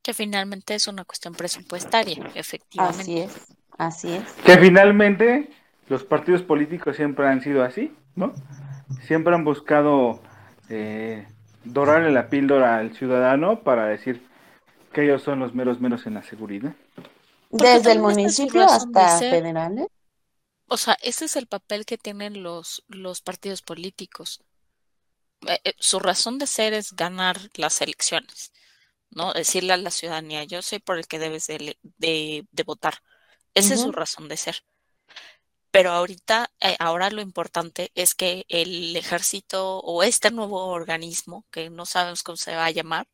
Que 0.01 0.13
finalmente 0.13 0.73
es 0.73 0.87
una 0.87 1.03
cuestión 1.03 1.33
presupuestaria, 1.33 2.31
efectivamente. 2.35 3.01
Así 3.01 3.17
es, 3.19 3.31
así 3.77 4.13
es. 4.13 4.23
Que 4.45 4.57
finalmente 4.57 5.49
los 5.89 6.05
partidos 6.05 6.41
políticos 6.41 6.95
siempre 6.95 7.27
han 7.27 7.41
sido 7.41 7.65
así, 7.65 7.93
¿no? 8.15 8.33
siempre 9.07 9.35
han 9.35 9.43
buscado 9.43 10.21
eh, 10.69 11.27
dorarle 11.65 12.11
la 12.11 12.29
píldora 12.29 12.77
al 12.77 12.95
ciudadano 12.95 13.59
para 13.59 13.87
decir 13.87 14.30
que 14.93 15.03
ellos 15.03 15.23
son 15.23 15.39
los 15.39 15.53
meros 15.53 15.79
menos 15.79 16.05
en 16.05 16.15
la 16.15 16.23
seguridad. 16.23 16.75
Desde 17.49 17.91
el 17.91 17.99
municipio 17.99 18.63
hasta 18.63 19.19
federales. 19.19 19.87
O 20.67 20.77
sea, 20.77 20.97
ese 21.01 21.25
es 21.25 21.35
el 21.35 21.47
papel 21.47 21.85
que 21.85 21.97
tienen 21.97 22.43
los, 22.43 22.83
los 22.87 23.21
partidos 23.21 23.61
políticos. 23.61 24.41
Eh, 25.47 25.59
eh, 25.63 25.73
su 25.79 25.99
razón 25.99 26.37
de 26.37 26.47
ser 26.47 26.73
es 26.73 26.93
ganar 26.93 27.37
las 27.55 27.81
elecciones, 27.81 28.53
¿no? 29.09 29.33
Decirle 29.33 29.73
a 29.73 29.77
la 29.77 29.91
ciudadanía, 29.91 30.43
yo 30.45 30.61
soy 30.61 30.79
por 30.79 30.97
el 30.97 31.07
que 31.07 31.19
debes 31.19 31.47
de, 31.47 31.77
de, 31.97 32.63
votar. 32.63 32.99
Esa 33.53 33.73
es 33.73 33.81
su 33.81 33.91
razón 33.91 34.29
de 34.29 34.37
ser. 34.37 34.63
Pero 35.71 35.91
ahorita, 35.91 36.51
eh, 36.61 36.75
ahora 36.79 37.09
lo 37.09 37.21
importante 37.21 37.91
es 37.95 38.15
que 38.15 38.45
el 38.49 38.95
ejército 38.95 39.79
o 39.79 40.03
este 40.03 40.31
nuevo 40.31 40.67
organismo, 40.67 41.45
que 41.51 41.69
no 41.69 41.85
sabemos 41.85 42.23
cómo 42.23 42.37
se 42.37 42.55
va 42.55 42.65
a 42.65 42.71
llamar, 42.71 43.07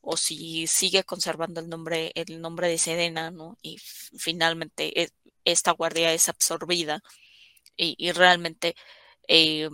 o 0.00 0.16
si 0.16 0.66
sigue 0.66 1.04
conservando 1.04 1.60
el 1.60 1.68
nombre, 1.68 2.12
el 2.14 2.40
nombre 2.40 2.68
de 2.68 2.78
Sedena, 2.78 3.30
¿no? 3.30 3.58
Y 3.62 3.78
finalmente 3.78 5.02
e, 5.02 5.10
esta 5.44 5.72
guardia 5.72 6.12
es 6.14 6.28
absorbida 6.28 7.02
y, 7.76 8.12
realmente 8.12 8.74
eh, 9.28 9.70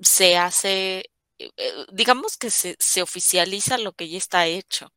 se 0.00 0.36
hace, 0.38 1.10
eh, 1.38 1.50
digamos 1.92 2.36
que 2.38 2.50
se, 2.50 2.76
se, 2.78 3.02
oficializa 3.02 3.78
lo 3.78 3.92
que 3.92 4.08
ya 4.08 4.18
está 4.18 4.46
hecho, 4.46 4.92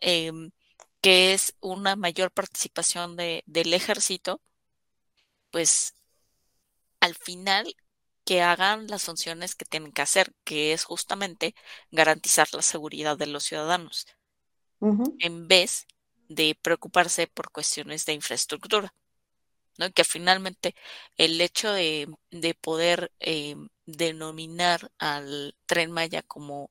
que 0.00 1.32
es 1.34 1.54
una 1.60 1.96
mayor 1.96 2.30
participación 2.32 3.16
de, 3.16 3.42
del 3.46 3.72
ejército 3.74 4.40
pues 5.50 5.94
al 7.00 7.14
final 7.14 7.74
que 8.30 8.42
hagan 8.42 8.86
las 8.86 9.02
funciones 9.02 9.56
que 9.56 9.64
tienen 9.64 9.90
que 9.90 10.02
hacer, 10.02 10.32
que 10.44 10.72
es 10.72 10.84
justamente 10.84 11.56
garantizar 11.90 12.46
la 12.52 12.62
seguridad 12.62 13.18
de 13.18 13.26
los 13.26 13.42
ciudadanos, 13.42 14.06
en 15.18 15.48
vez 15.48 15.88
de 16.28 16.56
preocuparse 16.62 17.26
por 17.26 17.50
cuestiones 17.50 18.06
de 18.06 18.12
infraestructura. 18.12 18.94
¿no? 19.78 19.90
Que 19.90 20.04
finalmente 20.04 20.76
el 21.16 21.40
hecho 21.40 21.72
de, 21.72 22.06
poder 22.60 23.10
eh, 23.18 23.56
denominar 23.84 24.92
al 25.00 25.56
tren 25.66 25.90
Maya 25.90 26.22
como 26.22 26.70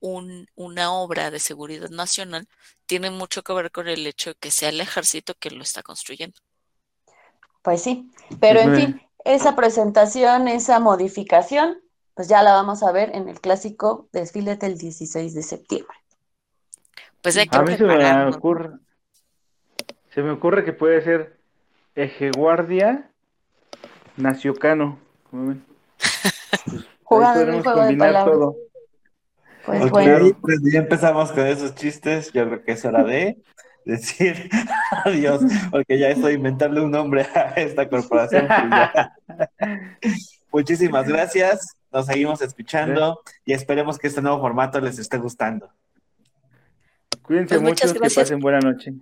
un, 0.00 0.48
una 0.56 0.92
obra 0.92 1.30
de 1.30 1.38
seguridad 1.38 1.90
nacional 1.90 2.48
tiene 2.86 3.10
mucho 3.10 3.44
que 3.44 3.52
ver 3.52 3.70
con 3.70 3.86
el 3.86 4.04
hecho 4.08 4.30
de 4.30 4.36
que 4.40 4.50
sea 4.50 4.70
el 4.70 4.80
ejército 4.80 5.34
que 5.38 5.52
lo 5.52 5.62
está 5.62 5.84
construyendo. 5.84 6.40
Pues 7.62 7.80
sí, 7.80 8.10
pero 8.40 8.58
en 8.58 8.74
fin, 8.74 9.05
esa 9.26 9.56
presentación, 9.56 10.48
esa 10.48 10.78
modificación, 10.78 11.80
pues 12.14 12.28
ya 12.28 12.42
la 12.42 12.52
vamos 12.52 12.82
a 12.82 12.92
ver 12.92 13.14
en 13.14 13.28
el 13.28 13.40
clásico 13.40 14.08
desfile 14.12 14.56
del 14.56 14.78
16 14.78 15.34
de 15.34 15.42
septiembre. 15.42 15.96
Pues 17.22 17.36
hay 17.36 17.48
que 17.48 17.56
A 17.56 17.62
mí 17.62 17.76
se 17.76 17.84
me 17.84 18.28
ocurre, 18.28 18.70
se 20.14 20.22
me 20.22 20.30
ocurre 20.30 20.64
que 20.64 20.72
puede 20.72 21.02
ser 21.02 21.38
Ejeguardia 21.94 23.10
Naciocano. 24.16 24.98
Pues, 27.08 27.24
ahí 27.24 27.38
Jugando 27.38 27.40
en 27.40 27.54
el 27.54 27.62
podremos 27.62 27.64
juego 27.64 27.80
de 27.80 27.86
combinar 27.86 28.12
palabras. 28.12 28.34
todo. 28.34 28.56
Pues 29.64 29.82
Ok, 29.82 29.90
bueno, 29.90 30.38
pues 30.40 30.60
ya 30.72 30.78
empezamos 30.80 31.32
con 31.32 31.46
esos 31.46 31.74
chistes. 31.74 32.32
Yo 32.32 32.46
creo 32.46 32.64
que 32.64 32.72
es 32.72 32.84
hora 32.84 33.04
de 33.04 33.42
decir 33.84 34.48
adiós, 35.04 35.42
porque 35.70 35.98
ya 35.98 36.08
estoy 36.08 36.34
inventarle 36.34 36.80
un 36.80 36.90
nombre 36.90 37.22
a 37.22 37.52
esta 37.56 37.88
corporación. 37.88 38.48
Muchísimas 40.52 41.08
gracias. 41.08 41.76
Nos 41.92 42.06
seguimos 42.06 42.40
escuchando 42.42 43.20
y 43.44 43.52
esperemos 43.52 43.98
que 43.98 44.08
este 44.08 44.22
nuevo 44.22 44.40
formato 44.40 44.80
les 44.80 44.98
esté 44.98 45.18
gustando. 45.18 45.68
Cuídense 47.22 47.58
Pues 47.58 47.62
mucho, 47.62 47.92
que 47.92 48.00
pasen 48.00 48.38
buena 48.38 48.60
noche, 48.60 48.92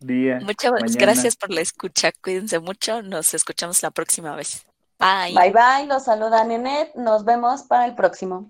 día, 0.00 0.40
Muchas 0.42 0.72
mañana. 0.72 0.96
gracias 0.98 1.36
por 1.36 1.50
la 1.50 1.60
escucha. 1.60 2.10
Cuídense 2.20 2.58
mucho. 2.58 3.02
Nos 3.02 3.34
escuchamos 3.34 3.82
la 3.82 3.90
próxima 3.90 4.34
vez. 4.34 4.64
Bye. 4.98 5.32
bye 5.32 5.52
bye, 5.52 5.86
los 5.86 6.04
saluda 6.04 6.42
Nenet, 6.42 6.92
nos 6.96 7.24
vemos 7.24 7.62
para 7.62 7.86
el 7.86 7.94
próximo. 7.94 8.48